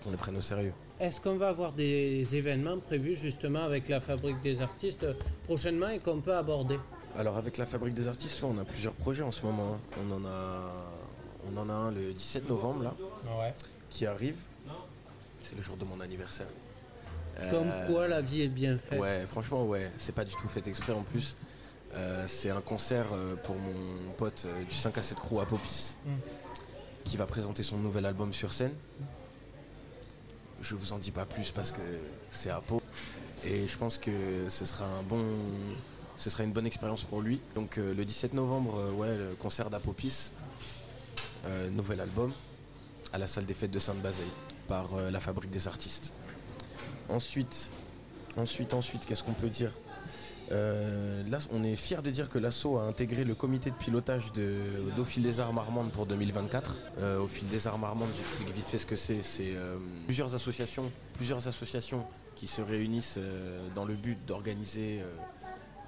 qu'on 0.04 0.12
les 0.12 0.18
prenne 0.18 0.36
au 0.38 0.42
sérieux. 0.42 0.74
Est-ce 1.00 1.20
qu'on 1.22 1.36
va 1.38 1.50
avoir 1.50 1.74
des 1.74 2.36
événements 2.36 2.80
prévus 2.80 3.16
justement 3.16 3.64
avec 3.64 3.88
la 3.90 4.00
fabrique 4.00 4.42
des 4.42 4.62
artistes 4.62 5.06
prochainement 5.44 5.90
et 5.90 6.00
qu'on 6.00 6.22
peut 6.22 6.36
aborder? 6.36 6.80
Alors 7.18 7.38
avec 7.38 7.58
la 7.58 7.66
fabrique 7.66 7.94
des 7.94 8.08
artistes, 8.08 8.42
on 8.44 8.58
a 8.58 8.66
plusieurs 8.66 8.94
projets 8.94 9.24
en 9.24 9.32
ce 9.32 9.44
moment. 9.46 9.74
hein. 9.76 9.80
On 10.10 10.12
en 10.12 10.26
a, 10.26 10.74
on 11.54 11.58
en 11.58 11.70
a 11.70 11.74
un 11.74 11.92
le 11.92 12.14
17 12.14 12.50
novembre 12.50 12.84
là, 12.84 12.94
Ouais. 13.40 13.54
qui 13.90 14.06
arrive. 14.06 14.38
C'est 15.42 15.56
le 15.56 15.62
jour 15.62 15.78
de 15.78 15.86
mon 15.86 16.00
anniversaire. 16.00 16.48
Comme 17.50 17.70
Euh, 17.70 17.88
quoi 17.88 18.08
la 18.08 18.22
vie 18.22 18.42
est 18.44 18.48
bien 18.48 18.78
faite. 18.78 19.00
Ouais, 19.00 19.26
franchement, 19.28 19.66
ouais, 19.66 19.92
c'est 19.98 20.14
pas 20.16 20.24
du 20.26 20.34
tout 20.36 20.48
fait 20.48 20.66
exprès 20.68 20.94
en 20.94 21.04
plus. 21.04 21.36
Euh, 21.94 22.26
c'est 22.28 22.50
un 22.50 22.62
concert 22.62 23.08
euh, 23.14 23.36
pour 23.36 23.56
mon 23.56 24.12
pote 24.18 24.48
du 24.70 24.76
5 24.76 24.98
à 24.98 25.04
7 25.04 25.18
crew 25.18 25.40
à 25.42 25.46
Popis 25.46 25.96
Mm. 26.06 26.10
qui 27.06 27.18
va 27.18 27.26
présenter 27.26 27.64
son 27.64 27.78
nouvel 27.78 28.06
album 28.06 28.34
sur 28.34 28.54
scène. 28.54 28.74
Je 30.62 30.76
vous 30.76 30.94
en 30.94 30.98
dis 30.98 31.12
pas 31.12 31.26
plus 31.26 31.52
parce 31.52 31.72
que 31.72 31.82
c'est 32.30 32.50
à 32.50 32.60
Pau 32.62 32.82
et 33.46 33.68
je 33.68 33.78
pense 33.78 33.98
que 33.98 34.12
ce 34.50 34.66
sera 34.66 34.86
un 34.86 35.04
bon 35.04 35.24
ce 36.18 36.30
sera 36.30 36.44
une 36.44 36.54
bonne 36.54 36.66
expérience 36.66 37.04
pour 37.04 37.22
lui. 37.22 37.42
Donc 37.56 37.78
euh, 37.78 37.94
le 37.94 38.06
17 38.06 38.34
novembre, 38.34 38.80
euh, 38.80 38.92
ouais, 38.94 39.16
le 39.18 39.36
concert 39.38 39.70
d'Apopis, 39.70 40.32
euh, 41.46 41.70
nouvel 41.72 42.00
album 42.00 42.32
à 43.14 43.18
la 43.18 43.28
salle 43.28 43.46
des 43.46 43.54
fêtes 43.54 43.72
de 43.72 43.80
Sainte-Bazeille 43.80 44.26
par 44.68 44.96
la 45.12 45.20
Fabrique 45.20 45.52
des 45.52 45.68
artistes. 45.68 46.12
Ensuite, 47.10 47.72
ensuite, 48.38 48.74
ensuite, 48.74 49.06
qu'est-ce 49.06 49.24
qu'on 49.24 49.34
peut 49.34 49.50
dire? 49.50 49.72
Euh, 50.52 51.24
là, 51.30 51.40
on 51.52 51.64
est 51.64 51.76
fiers 51.76 52.02
de 52.04 52.12
dire 52.12 52.30
que 52.30 52.38
l'ASSO 52.38 52.78
a 52.78 52.84
intégré 52.84 53.24
le 53.24 53.34
comité 53.34 53.72
de 53.72 53.76
pilotage 53.76 54.32
de- 54.34 54.92
d'Au 54.96 55.04
fil 55.04 55.24
des 55.24 55.40
arts 55.40 55.54
Marmande 55.54 55.90
pour 55.92 56.06
2024. 56.06 56.78
Euh, 57.00 57.20
au 57.20 57.28
fil 57.28 57.48
des 57.48 57.66
arts 57.66 57.80
Marmande, 57.80 58.10
j'explique 58.16 58.50
vite 58.54 58.70
fait 58.70 58.78
ce 58.78 58.86
que 58.86 58.96
c'est. 58.96 59.24
C'est 59.24 59.56
euh, 59.56 59.78
plusieurs 60.06 60.36
associations, 60.36 60.92
plusieurs 61.14 61.48
associations 61.48 62.06
qui 62.36 62.46
se 62.48 62.62
réunissent 62.62 63.16
euh, 63.18 63.60
dans 63.76 63.86
le 63.86 63.96
but 63.96 64.24
d'organiser 64.28 65.02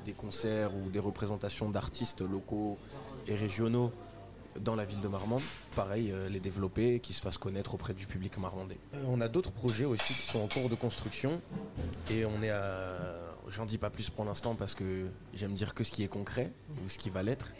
des 0.05 0.13
concerts 0.13 0.71
ou 0.75 0.89
des 0.89 0.99
représentations 0.99 1.69
d'artistes 1.69 2.21
locaux 2.21 2.77
et 3.27 3.35
régionaux 3.35 3.91
dans 4.61 4.75
la 4.75 4.85
ville 4.85 5.01
de 5.01 5.07
Marmande. 5.07 5.41
Pareil, 5.75 6.11
euh, 6.11 6.29
les 6.29 6.39
développer, 6.39 6.99
qui 6.99 7.13
se 7.13 7.21
fassent 7.21 7.37
connaître 7.37 7.73
auprès 7.75 7.93
du 7.93 8.05
public 8.07 8.37
marmandais. 8.37 8.77
Euh, 8.93 9.03
on 9.07 9.21
a 9.21 9.27
d'autres 9.27 9.51
projets 9.51 9.85
aussi 9.85 10.13
qui 10.13 10.21
sont 10.21 10.39
en 10.39 10.47
cours 10.47 10.69
de 10.69 10.75
construction 10.75 11.41
et 12.11 12.25
on 12.25 12.41
est 12.41 12.49
à... 12.49 12.97
J'en 13.49 13.65
dis 13.65 13.77
pas 13.77 13.89
plus 13.89 14.09
pour 14.09 14.25
l'instant 14.25 14.55
parce 14.55 14.75
que 14.75 15.07
j'aime 15.33 15.53
dire 15.53 15.73
que 15.73 15.83
ce 15.85 15.91
qui 15.91 16.03
est 16.03 16.09
concret 16.09 16.51
ou 16.85 16.89
ce 16.89 16.97
qui 16.97 17.09
va 17.09 17.23
l'être. 17.23 17.53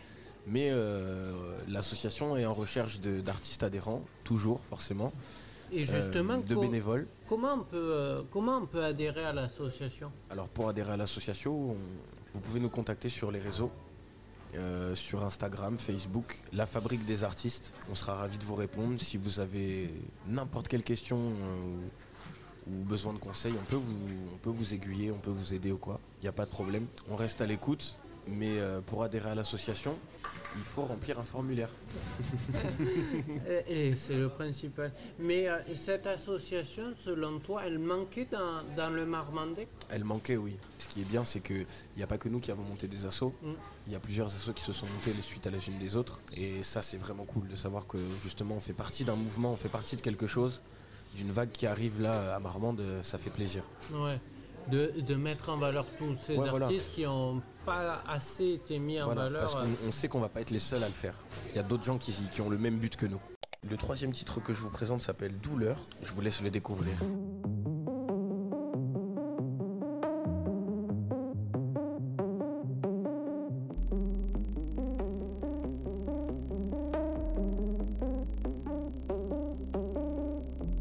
Mais 0.46 0.70
euh, 0.72 1.32
l'association 1.68 2.36
est 2.38 2.46
en 2.46 2.54
recherche 2.54 3.00
d'artistes 3.00 3.64
adhérents, 3.64 4.02
toujours 4.24 4.60
forcément, 4.62 5.12
Et 5.72 5.82
euh, 5.82 5.86
justement, 5.86 6.38
de 6.38 6.56
bénévoles. 6.56 7.08
comment, 7.28 7.54
on 7.56 7.64
peut, 7.64 7.76
euh, 7.94 8.22
comment 8.32 8.58
on 8.58 8.66
peut 8.66 8.84
adhérer 8.84 9.24
à 9.26 9.34
l'association? 9.34 10.10
Alors 10.30 10.48
pour 10.50 10.68
adhérer 10.70 10.92
à 10.94 10.98
l'association, 10.98 11.72
on- 11.72 11.78
vous 12.34 12.40
pouvez 12.42 12.60
nous 12.60 12.70
contacter 12.70 13.10
sur 13.10 13.32
les 13.32 13.40
réseaux, 13.40 13.72
euh, 14.56 14.96
sur 14.96 15.24
Instagram, 15.24 15.78
Facebook, 15.78 16.40
La 16.54 16.66
Fabrique 16.66 17.06
des 17.06 17.24
Artistes. 17.24 17.74
On 17.92 17.96
sera 17.96 18.16
ravis 18.16 18.38
de 18.38 18.44
vous 18.44 18.56
répondre. 18.56 19.00
Si 19.02 19.18
vous 19.18 19.40
avez 19.40 19.90
n'importe 20.28 20.68
quelle 20.68 20.84
question 20.84 21.18
euh, 21.18 22.72
ou, 22.72 22.84
besoin 22.84 23.14
de 23.14 23.20
conseils, 23.20 23.54
on 23.60 23.66
peut, 23.66 23.76
vous, 23.76 23.96
on 24.34 24.38
peut 24.38 24.50
vous 24.50 24.74
aiguiller, 24.74 25.12
on 25.12 25.20
peut 25.20 25.32
vous 25.32 25.54
aider 25.54 25.72
ou 25.72 25.78
quoi. 25.78 26.00
Il 26.20 26.24
n'y 26.24 26.30
a 26.30 26.34
pas 26.34 26.46
de 26.46 26.50
problème. 26.50 26.88
On 27.10 27.16
reste 27.16 27.42
à 27.42 27.46
l'écoute. 27.46 27.98
Mais 28.30 28.60
euh, 28.60 28.82
pour 28.82 29.04
adhérer 29.04 29.30
à 29.30 29.36
l'association, 29.36 29.98
il 30.56 30.64
faut 30.64 30.82
remplir 30.82 31.20
un 31.20 31.24
formulaire. 31.24 31.70
Et, 33.70 33.90
et 33.90 33.96
c'est 33.96 34.16
le 34.16 34.30
principal. 34.30 34.92
Mais 35.20 35.48
euh, 35.48 35.60
cette 35.76 36.08
association, 36.08 36.94
selon 36.98 37.40
toi, 37.40 37.62
elle 37.66 37.80
manquait 37.80 38.26
dans, 38.30 38.64
dans 38.76 38.90
le 38.90 39.06
Marmandais 39.06 39.68
Elle 39.90 40.04
manquait, 40.04 40.38
oui. 40.38 40.56
Ce 40.78 40.88
qui 40.88 41.02
est 41.02 41.06
bien, 41.06 41.24
c'est 41.26 41.40
qu'il 41.40 41.66
n'y 41.96 42.04
a 42.04 42.08
pas 42.08 42.18
que 42.18 42.30
nous 42.30 42.40
qui 42.40 42.52
avons 42.52 42.64
monté 42.64 42.88
des 42.88 43.06
assos. 43.06 43.34
Mm. 43.42 43.52
Il 43.88 43.94
y 43.94 43.96
a 43.96 44.00
plusieurs 44.00 44.28
assos 44.28 44.54
qui 44.54 44.64
se 44.64 44.74
sont 44.74 44.86
montés 44.88 45.14
les 45.14 45.22
suites 45.22 45.48
à 45.48 45.52
la 45.52 45.58
unes 45.58 45.78
des 45.80 45.96
autres. 45.96 46.20
Et 46.36 46.64
ça, 46.64 46.82
c'est 46.82 46.98
vraiment 46.98 47.26
cool 47.26 47.48
de 47.48 47.56
savoir 47.56 47.88
que 47.88 47.98
justement, 48.24 48.56
on 48.56 48.60
fait 48.60 48.74
partie 48.74 49.06
d'un 49.06 49.16
mouvement, 49.16 49.54
on 49.54 49.58
fait 49.58 49.70
partie 49.70 49.96
de 49.96 50.02
quelque 50.02 50.28
chose, 50.28 50.62
d'une 51.16 51.32
vague 51.32 51.52
qui 51.52 51.66
arrive 51.68 52.02
là 52.02 52.36
à 52.36 52.40
Marmande, 52.40 52.82
ça 53.04 53.18
fait 53.18 53.30
plaisir. 53.30 53.64
Ouais. 53.94 54.20
De, 54.70 54.92
de 55.00 55.16
mettre 55.16 55.48
en 55.50 55.58
valeur 55.58 55.86
tous 55.98 56.16
ces 56.22 56.36
Ouais, 56.36 56.50
voilà. 56.50 56.66
artistes 56.66 56.92
qui 56.94 57.04
n'ont 57.04 57.42
pas 57.68 58.02
assez 58.08 58.46
été 58.54 58.80
mis 58.80 59.00
en 59.02 59.06
Voilà, 59.08 59.24
valeur. 59.24 59.42
parce 59.42 59.56
euh, 59.56 59.60
qu'on 59.82 59.90
on 59.90 59.92
sait 59.92 60.08
qu'on 60.08 60.22
va 60.22 60.30
pas 60.30 60.40
être 60.40 60.52
les 60.52 60.60
seuls 60.60 60.84
à 60.84 60.88
le 60.88 60.94
faire. 60.94 61.14
Il 61.52 61.58
y 61.58 61.60
a 61.60 61.64
d'autres 61.64 61.84
gens 61.84 61.98
qui, 61.98 62.14
qui 62.32 62.40
ont 62.42 62.50
le 62.50 62.58
même 62.58 62.78
but 62.78 62.96
que 62.96 63.06
nous. 63.06 63.20
Le 63.70 63.76
troisième 63.76 64.14
titre 64.14 64.40
que 64.40 64.54
je 64.54 64.62
vous 64.62 64.70
présente 64.70 65.02
s'appelle 65.02 65.38
Douleur. 65.40 65.78
Je 66.02 66.12
vous 66.14 66.22
laisse 66.22 66.42
le 66.42 66.50
découvrir. 66.50 66.94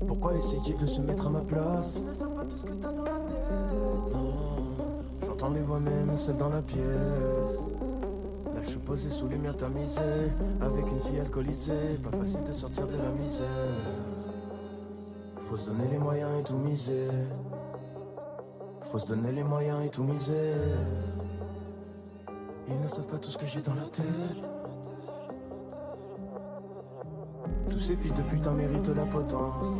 Pourquoi 0.06 0.36
essayer 0.36 0.76
de 0.76 0.86
se 0.86 1.00
mettre 1.00 1.26
à 1.26 1.30
ma 1.30 1.40
place? 1.42 1.98
Celles 6.26 6.38
dans 6.38 6.48
la 6.48 6.62
pièce. 6.62 6.80
Là, 8.52 8.60
je 8.60 8.68
suis 8.68 8.78
posé 8.78 9.08
sous 9.10 9.28
lumière 9.28 9.56
tamisée, 9.56 10.32
avec 10.60 10.90
une 10.90 11.00
fille 11.00 11.20
alcoolisée. 11.20 12.00
Pas 12.02 12.16
facile 12.16 12.42
de 12.42 12.52
sortir 12.52 12.86
de 12.88 12.96
la 12.96 13.10
misère. 13.10 13.46
Faut 15.36 15.56
se 15.56 15.66
donner 15.70 15.88
les 15.88 15.98
moyens 15.98 16.30
et 16.40 16.42
tout 16.42 16.56
miser. 16.56 17.08
Faut 18.80 18.98
se 18.98 19.06
donner 19.06 19.30
les 19.30 19.44
moyens 19.44 19.86
et 19.86 19.88
tout 19.88 20.02
miser. 20.02 20.54
Ils 22.68 22.80
ne 22.80 22.88
savent 22.88 23.06
pas 23.06 23.18
tout 23.18 23.30
ce 23.30 23.38
que 23.38 23.46
j'ai 23.46 23.60
dans 23.60 23.74
la 23.74 23.86
tête. 23.92 24.04
Tous 27.70 27.78
ces 27.78 27.94
fils 27.94 28.14
de 28.14 28.22
putain 28.22 28.50
méritent 28.50 28.88
la 28.88 29.06
potence. 29.06 29.76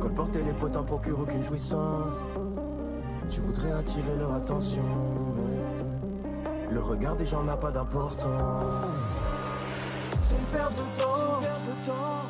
Colporter 0.00 0.42
les 0.42 0.54
potins 0.54 0.82
procure 0.82 1.20
aucune 1.20 1.42
jouissance. 1.42 2.14
Tu 3.32 3.40
voudrais 3.40 3.72
attirer 3.72 4.14
leur 4.18 4.34
attention, 4.34 4.82
mais 5.36 6.70
le 6.70 6.80
regard 6.80 7.16
des 7.16 7.24
gens 7.24 7.42
n'a 7.42 7.56
pas 7.56 7.70
d'importance. 7.70 8.28
C'est 10.20 10.36
une 10.36 10.44
perte 10.52 10.72
de 10.72 11.00
temps, 11.00 11.40
de 11.40 11.86
temps. 11.86 12.26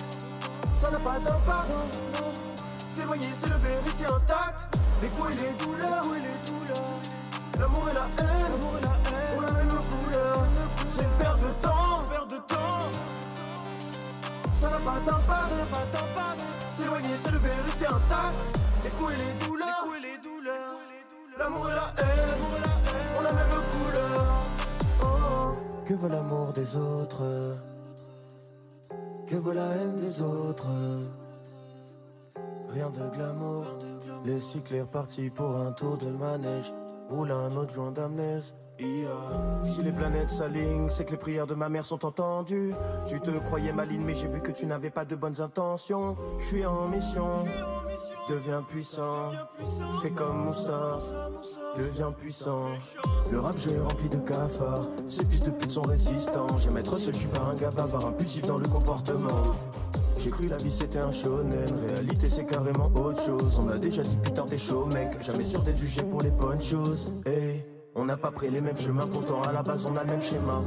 Ça 0.80 0.92
n'a 0.92 0.98
pas 1.00 1.18
d'impact. 1.18 1.74
S'éloigner, 2.94 3.32
s'élever, 3.32 3.74
rester 3.84 4.06
intact. 4.06 4.78
Les 5.02 5.08
coups 5.08 5.32
et 5.32 5.42
les 5.42 5.52
douleurs, 5.64 6.04
les 6.14 6.50
douleurs? 6.50 6.98
L'amour 7.58 7.88
et 7.90 7.94
la 7.94 8.06
haine, 8.22 8.52
l'amour 8.52 8.78
et 8.78 8.82
la 8.84 8.94
haine. 9.10 9.34
On 9.36 9.40
la 9.40 9.50
même 9.50 9.68
couleur. 9.68 10.38
C'est 10.86 11.02
une 11.02 11.16
perte 11.18 11.40
de 11.40 11.50
temps, 11.60 12.04
de 12.30 12.36
temps. 12.46 12.90
Ça 14.52 14.70
n'a 14.70 14.78
pas 14.78 15.00
d'impact, 15.04 15.50
ça 15.50 15.56
n'a 15.56 15.64
pas 15.64 15.84
d'impact. 15.92 16.44
S'éloigner, 16.78 17.16
s'élever, 17.24 17.50
rester 17.66 17.86
intact. 17.86 18.38
Les 18.84 18.90
coups 18.90 19.14
et 19.14 19.16
les 19.16 19.46
douleurs, 19.46 19.61
L'amour 21.38 21.70
et 21.70 21.74
la 21.74 21.92
haine. 21.98 22.40
On 23.18 23.22
la 23.22 23.32
même 23.32 23.48
couleur. 23.72 24.36
Oh. 25.02 25.56
Que 25.84 25.94
veut 25.94 26.08
l'amour 26.08 26.52
des 26.52 26.76
autres? 26.76 27.22
Que 29.26 29.36
veut 29.36 29.54
la 29.54 29.66
haine 29.66 29.96
des 30.00 30.20
autres? 30.22 30.68
Rien 32.68 32.90
de 32.90 33.08
glamour. 33.14 33.64
Les 34.24 34.40
cycles 34.40 34.74
est 34.74 34.82
reparti 34.82 35.30
pour 35.30 35.56
un 35.56 35.72
tour 35.72 35.96
de 35.96 36.10
manège. 36.10 36.72
Roule 37.08 37.32
un 37.32 37.56
autre 37.56 37.72
joint 37.72 37.92
d'amnèse. 37.92 38.54
Si 39.62 39.80
les 39.82 39.92
planètes 39.92 40.30
s'alignent, 40.30 40.88
c'est 40.88 41.04
que 41.04 41.12
les 41.12 41.16
prières 41.16 41.46
de 41.46 41.54
ma 41.54 41.68
mère 41.68 41.84
sont 41.84 42.04
entendues. 42.04 42.74
Tu 43.06 43.20
te 43.20 43.30
croyais 43.30 43.72
maligne, 43.72 44.02
mais 44.02 44.14
j'ai 44.14 44.26
vu 44.26 44.40
que 44.40 44.50
tu 44.50 44.66
n'avais 44.66 44.90
pas 44.90 45.04
de 45.04 45.14
bonnes 45.14 45.40
intentions. 45.40 46.16
Je 46.38 46.44
suis 46.44 46.66
en 46.66 46.88
mission, 46.88 47.44
deviens 48.28 48.62
puissant. 48.62 49.32
Fais 50.00 50.10
comme 50.10 50.46
Moussa, 50.46 50.98
deviens 51.76 52.12
puissant. 52.12 52.66
Le 53.30 53.40
rap 53.40 53.56
jeu 53.56 53.76
est 53.76 53.80
rempli 53.80 54.08
de 54.08 54.18
cafards. 54.18 54.88
Ces 55.06 55.24
fils 55.24 55.40
de 55.40 55.50
pute 55.50 55.70
sont 55.70 55.82
résistants. 55.82 56.46
J'aime 56.58 56.76
être 56.76 56.98
seul, 56.98 57.14
je 57.14 57.20
suis 57.20 57.28
pas 57.28 57.42
un 57.42 57.54
gars 57.54 57.70
bavard, 57.70 58.06
impulsif 58.06 58.46
dans 58.46 58.58
le 58.58 58.66
comportement. 58.68 59.54
J'ai 60.20 60.30
cru 60.30 60.46
la 60.46 60.56
vie 60.56 60.70
c'était 60.70 61.00
un 61.00 61.10
shonen, 61.10 61.66
réalité 61.88 62.30
c'est 62.30 62.46
carrément 62.46 62.92
autre 62.94 63.24
chose. 63.24 63.58
On 63.60 63.68
a 63.70 63.76
déjà 63.76 64.02
dit 64.02 64.16
putain 64.22 64.44
t'es 64.44 64.58
chaud 64.58 64.86
mec, 64.86 65.20
jamais 65.20 65.42
sûr 65.42 65.64
d'être 65.64 65.78
jugé 65.78 66.02
pour 66.04 66.20
les 66.20 66.30
bonnes 66.30 66.60
choses. 66.60 67.12
Hey, 67.26 67.64
on 67.96 68.04
n'a 68.04 68.16
pas 68.16 68.30
pris 68.30 68.48
les 68.48 68.60
mêmes 68.60 68.78
chemins, 68.78 69.04
pourtant 69.10 69.42
à 69.42 69.50
la 69.50 69.62
base 69.62 69.84
on 69.90 69.96
a 69.96 70.04
le 70.04 70.10
même 70.10 70.22
schéma. 70.22 70.60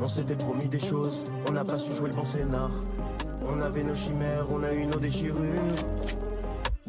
On 0.00 0.08
s'était 0.08 0.34
promis 0.34 0.64
des 0.64 0.78
choses, 0.78 1.24
on 1.46 1.52
n'a 1.52 1.62
pas 1.62 1.76
su 1.76 1.94
jouer 1.94 2.08
le 2.08 2.16
bon 2.16 2.24
scénar. 2.24 2.70
On 3.46 3.60
avait 3.60 3.82
nos 3.82 3.94
chimères, 3.94 4.46
on 4.50 4.62
a 4.62 4.72
eu 4.72 4.86
nos 4.86 4.98
déchirures. 4.98 5.36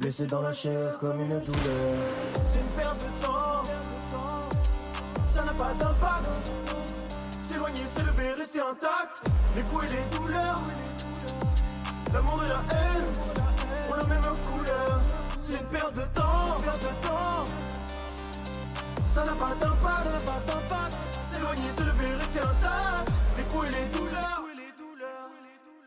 Blessé 0.01 0.25
dans 0.25 0.41
la 0.41 0.51
chair 0.51 0.97
comme 0.99 1.21
une 1.21 1.39
douleur. 1.41 1.93
C'est 2.43 2.59
une 2.59 2.65
perte 2.75 3.05
de 3.05 3.23
temps, 3.23 3.61
ça 5.31 5.43
n'a 5.43 5.53
pas 5.53 5.73
d'impact. 5.77 6.27
S'éloigner, 7.47 7.83
s'élever, 7.95 8.33
rester 8.33 8.61
intact. 8.61 9.29
Les 9.55 9.61
coups 9.61 9.85
et 9.85 9.89
les 9.89 10.17
douleurs. 10.17 10.61
L'amour 12.11 12.41
et 12.43 12.49
la 12.49 12.63
haine 12.73 13.91
ont 13.91 13.93
la 13.93 14.03
même 14.05 14.21
couleur. 14.21 15.01
C'est 15.39 15.59
une 15.59 15.67
perte 15.67 15.93
de 15.93 16.01
temps. 16.15 16.57
Ça 19.05 19.23
n'a 19.23 19.33
pas 19.33 19.53
d'impact. 19.61 20.97
S'éloigner, 21.31 21.69
se 21.77 21.83
lever, 21.83 22.15
rester 22.15 22.39
intact. 22.39 23.11
Les 23.37 23.43
coups 23.43 23.67
et 23.67 23.71
les 23.71 23.87
douleurs, 23.95 24.43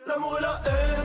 l'amour 0.07 0.39
et 0.39 0.43
la 0.43 0.61
haine 0.67 1.04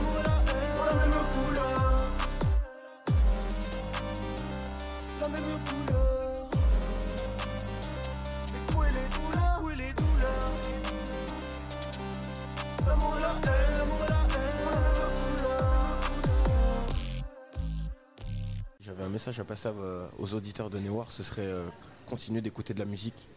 message 19.19 19.41
à 19.41 19.43
passer 19.43 19.67
euh, 19.67 20.07
aux 20.17 20.33
auditeurs 20.33 20.69
de 20.69 20.79
Newar, 20.79 21.11
ce 21.11 21.23
serait 21.23 21.41
euh, 21.45 21.65
continuer 22.07 22.39
d'écouter 22.39 22.73
de 22.73 22.79
la 22.79 22.85
musique, 22.85 23.27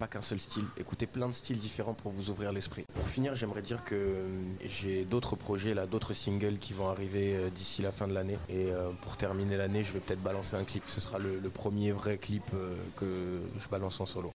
pas 0.00 0.08
qu'un 0.08 0.20
seul 0.20 0.40
style, 0.40 0.64
écouter 0.76 1.06
plein 1.06 1.28
de 1.28 1.32
styles 1.32 1.60
différents 1.60 1.94
pour 1.94 2.10
vous 2.10 2.30
ouvrir 2.30 2.52
l'esprit. 2.52 2.84
Pour 2.92 3.06
finir, 3.06 3.36
j'aimerais 3.36 3.62
dire 3.62 3.84
que 3.84 3.94
euh, 3.94 4.26
j'ai 4.64 5.04
d'autres 5.04 5.36
projets 5.36 5.74
là, 5.74 5.86
d'autres 5.86 6.12
singles 6.12 6.58
qui 6.58 6.72
vont 6.72 6.88
arriver 6.88 7.52
d'ici 7.54 7.82
la 7.82 7.92
fin 7.92 8.08
de 8.08 8.14
l'année. 8.14 8.36
Et 8.48 8.70
pour 9.00 9.16
terminer 9.16 9.56
l'année, 9.56 9.84
je 9.84 9.92
vais 9.92 10.00
peut-être 10.00 10.22
balancer 10.24 10.56
un 10.56 10.64
clip. 10.64 10.82
Ce 10.88 11.00
sera 11.00 11.20
le, 11.20 11.38
premier 11.50 11.92
vrai 11.92 12.18
clip 12.18 12.50
que 12.96 13.42
je 13.56 13.68
balance 13.68 14.00
en 14.00 14.06
solo. 14.06 14.32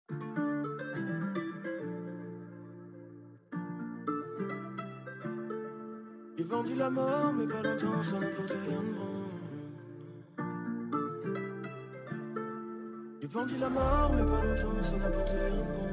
J'ai 6.37 6.43
vendu 6.43 6.75
la 6.75 6.89
mort, 6.89 7.31
mais 7.31 7.47
pas 7.47 7.61
longtemps, 7.61 8.01
ça 8.03 8.19
rien 8.19 8.81
de 8.81 8.97
bon. 8.97 9.12
Vendu 13.33 13.57
la 13.57 13.67
mort, 13.67 14.11
mais 14.13 14.21
pas 14.21 14.43
longtemps, 14.45 14.77
porté 15.09 15.31
rien 15.33 15.57
de 15.57 15.63
bon. 15.73 15.87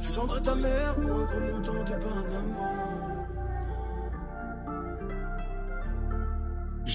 Tu 0.00 0.10
vendrais 0.12 0.40
ta 0.40 0.54
mère 0.54 0.94
pour 0.94 1.10
un 1.10 1.24
gros 1.24 1.40
montant, 1.40 1.84
t'es 1.84 1.98
pas 1.98 2.14
un 2.16 2.30
amant. 2.38 2.75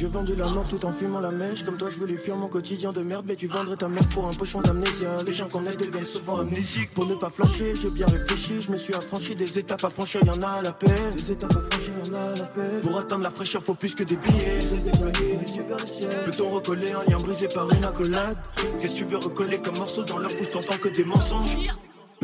J'ai 0.02 0.08
vendu 0.08 0.36
la 0.36 0.48
mort 0.48 0.68
tout 0.68 0.84
en 0.84 0.92
fumant 0.92 1.20
la 1.20 1.30
mèche. 1.30 1.64
Comme 1.64 1.78
toi, 1.78 1.92
je 1.92 1.98
voulais 1.98 2.16
fuir 2.16 2.36
mon 2.36 2.48
quotidien 2.48 2.92
de 2.92 3.02
merde. 3.04 3.24
Mais 3.28 3.36
tu 3.36 3.46
vendrais 3.46 3.76
ta 3.76 3.88
mère 3.88 4.02
pour 4.16 4.28
un 4.28 4.34
pochon 4.34 4.60
d'amnésia. 4.60 5.10
Les 5.24 5.32
gens 5.32 5.48
qu'on 5.48 5.64
aide 5.68 5.78
deviennent 5.78 6.06
souvent 6.06 6.40
amnésiques. 6.40 6.92
Pour 6.96 7.06
ne 7.06 7.14
pas 7.14 7.30
flancher, 7.30 7.76
j'ai 7.80 7.92
bien 7.92 8.08
réfléchi. 8.08 8.64
Je 8.64 8.72
me 8.72 8.78
suis 8.78 8.96
affranchi 8.96 9.36
des 9.36 9.60
étapes 9.60 9.84
à 9.84 9.92
franchir, 9.92 10.26
y'en 10.26 10.42
a 10.42 10.54
à 10.54 10.62
la 10.64 10.72
peine. 10.72 11.14
Des 11.14 11.34
étapes 11.34 11.56
à 11.56 11.62
franchir, 11.70 11.94
a 12.16 12.36
la 12.36 12.46
peine. 12.48 12.82
Pour 12.82 12.98
atteindre 12.98 13.22
la 13.22 13.30
fraîcheur, 13.30 13.62
faut 13.62 13.76
plus 13.76 13.94
que 13.94 14.02
des 14.04 14.16
billets. 14.16 14.62
Peut-on 16.26 16.50
recoller 16.50 16.94
un 16.94 17.04
lien 17.08 17.20
brisé 17.20 17.48
par 17.48 17.72
une 17.72 17.84
accolade 17.84 18.40
Qu'est-ce 18.80 18.94
que 18.94 18.98
tu 18.98 19.04
veux 19.04 19.18
recoller 19.18 19.62
comme 19.62 19.78
morceau 19.78 20.02
dans 20.02 20.18
leur 20.18 20.34
bouche? 20.34 20.50
T'entends 20.50 20.80
que 20.80 20.90
des 20.90 21.04
mensonges. 21.04 21.58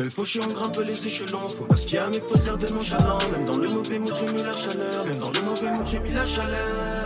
Même 0.00 0.10
fauché, 0.10 0.40
on 0.42 0.52
grimpe 0.52 0.80
les 0.84 1.06
échelons. 1.06 1.48
Faut 1.48 1.64
pas 1.64 1.76
se 1.76 1.86
fier 1.86 2.02
à 2.02 2.08
mes 2.08 2.18
faux 2.18 2.44
airs 2.44 2.58
de 2.58 2.66
nonchalant. 2.74 3.18
Même 3.30 3.46
dans 3.46 3.56
le 3.56 3.68
mauvais 3.68 4.00
mood, 4.00 4.14
j'ai 4.16 4.32
mis 4.32 4.42
la 4.42 4.56
chaleur. 4.56 5.06
Même 5.06 5.20
dans 5.20 5.30
le 5.30 5.42
mauvais 5.42 5.70
mood, 5.70 5.86
j'ai 5.86 6.00
mis 6.00 6.12
la 6.12 6.26
chaleur. 6.26 6.97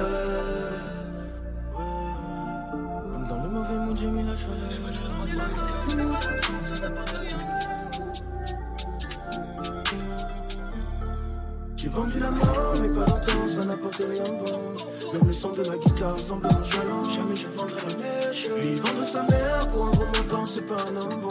Rien 13.97 14.25
de 14.25 14.39
bon. 14.39 15.13
Même 15.13 15.27
le 15.27 15.33
son 15.33 15.53
de 15.53 15.69
ma 15.69 15.77
guitare 15.77 16.19
semble 16.19 16.45
nonchalant. 16.45 17.05
Jamais 17.05 17.37
je 17.37 17.47
vendrai 17.57 17.77
la 17.89 17.97
mèche. 17.97 18.49
Lui 18.49 18.75
vendre 18.77 19.07
sa 19.07 19.23
mère 19.25 19.71
pour 19.71 19.87
un 19.87 19.91
gros 19.91 20.05
montant, 20.05 20.47
c'est 20.47 20.63
pas 20.63 20.77
un 20.91 20.97
homme 20.97 21.21
bon. 21.21 21.31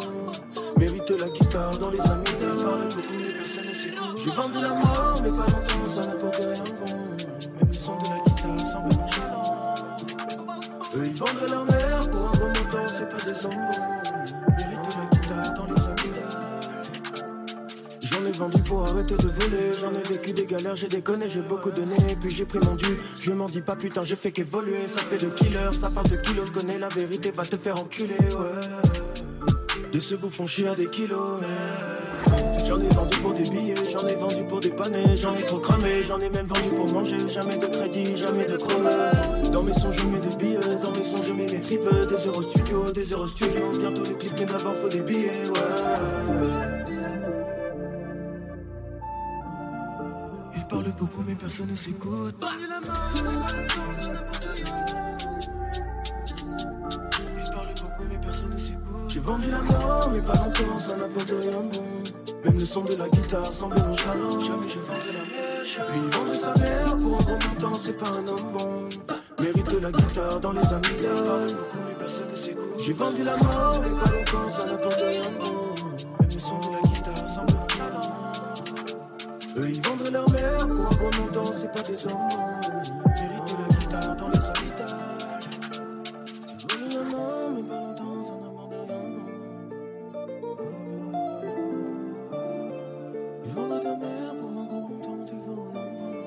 Mérite 0.78 1.10
la 1.12 1.30
guitare 1.30 1.78
dans 1.78 1.89
les 1.89 2.00
amis 2.02 2.24
Parle 2.39 2.88
beaucoup, 2.89 3.13
mais 3.19 3.34
personne 3.34 3.65
ne 3.67 3.74
s'écoute. 3.74 4.17
J'ai 4.24 4.32
vendu 4.32 4.62
la 4.62 4.69
mort, 4.69 5.19
mais 5.24 5.30
pas 5.30 5.36
longtemps, 5.36 5.91
ça 5.93 6.02
n'apporte 6.08 6.36
rien 6.36 6.63
de 6.63 6.69
bon. 6.80 6.95
Même 7.58 7.67
le 7.67 7.74
son 7.74 7.95
de 7.97 8.10
la 8.10 8.19
guitare 8.26 8.71
semble 8.71 8.93
nonchalant. 8.95 9.62
Eux 10.95 11.06
ils 11.06 11.15
vendraient 11.15 11.50
leur 11.50 11.65
mère 11.65 12.10
pour 12.10 12.19
un 12.19 12.38
gros 12.38 12.47
montant, 12.47 12.88
c'est 12.88 13.10
pas 13.10 13.32
des 13.32 13.45
hommes 13.45 13.62
bons. 13.62 14.00
Vendu 18.41 18.62
pour 18.63 18.88
arrêter 18.88 19.15
de 19.15 19.27
voler. 19.27 19.71
J'en 19.80 19.93
ai 19.93 20.01
vécu 20.01 20.34
des 20.34 20.45
galères, 20.45 20.75
j'ai 20.75 20.88
déconné, 20.88 21.30
j'ai 21.30 21.41
beaucoup 21.41 21.69
donné. 21.69 21.95
Puis 22.21 22.32
j'ai 22.32 22.45
pris 22.45 22.60
mon 22.60 22.75
dû. 22.75 22.97
Je 23.19 23.32
m'en 23.32 23.47
dis 23.47 23.62
pas 23.62 23.75
putain, 23.75 24.04
j'ai 24.04 24.15
fait 24.15 24.32
qu'évoluer. 24.32 24.88
Ça 24.88 25.01
fait 25.01 25.19
de 25.19 25.30
killer, 25.30 25.69
ça 25.80 25.89
parle 25.91 26.10
de 26.10 26.17
kilos. 26.17 26.47
Je 26.47 26.51
connais 26.51 26.80
la 26.80 26.89
vérité, 26.89 27.32
va 27.32 27.45
te 27.45 27.56
faire 27.56 27.80
enculer, 27.80 28.15
ouais. 28.19 29.91
De 29.93 29.99
ce 29.99 30.15
bouffon, 30.15 30.47
suis 30.47 30.67
à 30.67 30.73
des 30.73 30.88
kilomètres. 30.88 31.47
J'en 32.65 32.80
ai 32.80 32.89
vendu 32.89 33.17
pour 33.17 33.34
des 33.34 33.43
billets, 33.43 33.75
j'en 33.91 34.08
ai 34.08 34.15
vendu 34.15 34.43
pour 34.47 34.60
des 34.60 34.69
panais, 34.69 35.17
j'en 35.17 35.36
ai 35.36 35.43
trop 35.43 35.60
cramé, 35.60 36.01
j'en 36.08 36.19
ai 36.19 36.30
même 36.30 36.47
vendu 36.47 36.69
pour 36.75 36.89
manger, 36.89 37.17
jamais 37.27 37.58
de 37.58 37.67
crédit, 37.67 38.15
jamais 38.15 38.45
de 38.45 38.56
chromate. 38.56 39.51
Dans 39.51 39.63
mes 39.63 39.73
sons 39.73 39.91
je 39.91 40.06
mets 40.06 40.19
des 40.19 40.36
billets, 40.38 40.75
dans 40.82 40.91
mes 40.91 41.04
sons 41.04 41.21
je 41.21 41.34
mets 41.34 41.51
mes 41.51 41.60
tripes, 41.60 41.82
des 41.84 42.27
euros 42.27 42.41
studio, 42.43 42.91
des 42.93 43.04
euros 43.04 43.27
studio, 43.27 43.62
bientôt 43.77 44.04
les 44.04 44.15
clips 44.15 44.39
mais 44.39 44.45
d'abord 44.45 44.75
faut 44.75 44.88
des 44.88 45.01
billets, 45.01 45.49
ouais. 45.49 46.61
Il 50.71 50.75
parlent 50.75 50.93
beaucoup 50.97 51.23
mais 51.27 51.36
personne 51.36 51.67
ne 51.67 51.75
s'écoute. 51.75 52.36
Ils 52.39 52.69
parlent 57.51 57.73
beaucoup 57.75 58.03
mais 58.10 58.17
personne 58.25 58.53
ne 58.53 58.57
s'écoute. 58.57 59.10
J'ai 59.10 59.19
vendu 59.19 59.51
la 59.51 59.62
mort 59.63 60.10
mais 60.13 60.21
pas 60.21 60.34
longtemps, 60.38 60.79
ça 60.79 60.95
n'apporte 60.95 61.29
rien 61.29 61.60
de 61.60 61.77
bon. 61.77 61.84
Même 62.45 62.57
le 62.57 62.65
son 62.65 62.86
de 62.86 62.95
la 62.95 63.10
guitare 63.10 63.53
semble 63.53 63.75
nonchalant. 63.79 64.39
Jamais 64.39 64.69
je 64.69 64.79
vendrai 64.79 65.12
la 65.12 65.25
mèche. 65.25 65.77
Lui 65.91 66.10
vendre 66.10 66.36
sa 66.36 66.53
mère 66.57 66.95
pour 66.95 67.19
un 67.19 67.23
gros 67.23 67.39
montant, 67.49 67.77
c'est 67.77 67.97
pas 67.97 68.07
un 68.07 68.27
homme 68.27 68.51
bon. 68.53 68.89
Mérite 69.41 69.81
la 69.81 69.91
guitare 69.91 70.39
dans 70.39 70.53
les 70.53 70.65
amigales. 70.67 71.57
J'ai 72.77 72.93
vendu 72.93 73.23
la 73.25 73.36
mort, 73.36 73.81
mais 73.84 73.89
pas 73.89 74.10
longtemps, 74.15 74.49
ça 74.49 74.65
n'apporte 74.65 75.01
rien 75.01 75.29
de 75.31 75.38
bon. 75.38 75.61
Mère 81.01 81.07
pour 81.07 81.07
un 81.07 81.09
gros 81.09 81.23
montant, 81.23 81.51
c'est 81.53 81.71
pas 81.71 81.81
des 81.81 82.05
hommes. 82.07 82.29
Mérite 83.15 83.57
la 83.59 83.67
guitare 83.79 84.15
dans 84.17 84.29
les. 84.29 84.39
J'ai 86.57 86.67
vendu 86.67 86.95
la 86.95 87.03
mort, 87.03 87.51
mais 87.55 87.63
pas 87.63 87.75
longtemps, 87.75 88.23
ça 88.25 88.33
de 88.35 88.47
bon. 88.47 88.69
Ils 93.45 93.51
vendent 93.51 93.81
ta 93.81 93.95
mère 93.97 94.35
pour 94.37 94.49
un 94.49 94.65
gros 94.65 94.81
montant, 94.81 95.25
tu 95.25 95.35
vends 95.35 95.73
un 95.75 95.85
homme. 96.03 96.21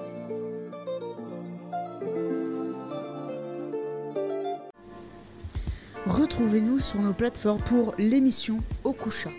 Retrouvez-nous 6.07 6.79
sur 6.79 7.01
nos 7.01 7.13
plateformes 7.13 7.63
pour 7.63 7.95
l'émission 7.99 8.63
Au 8.85 8.93
Coucha. 8.93 9.31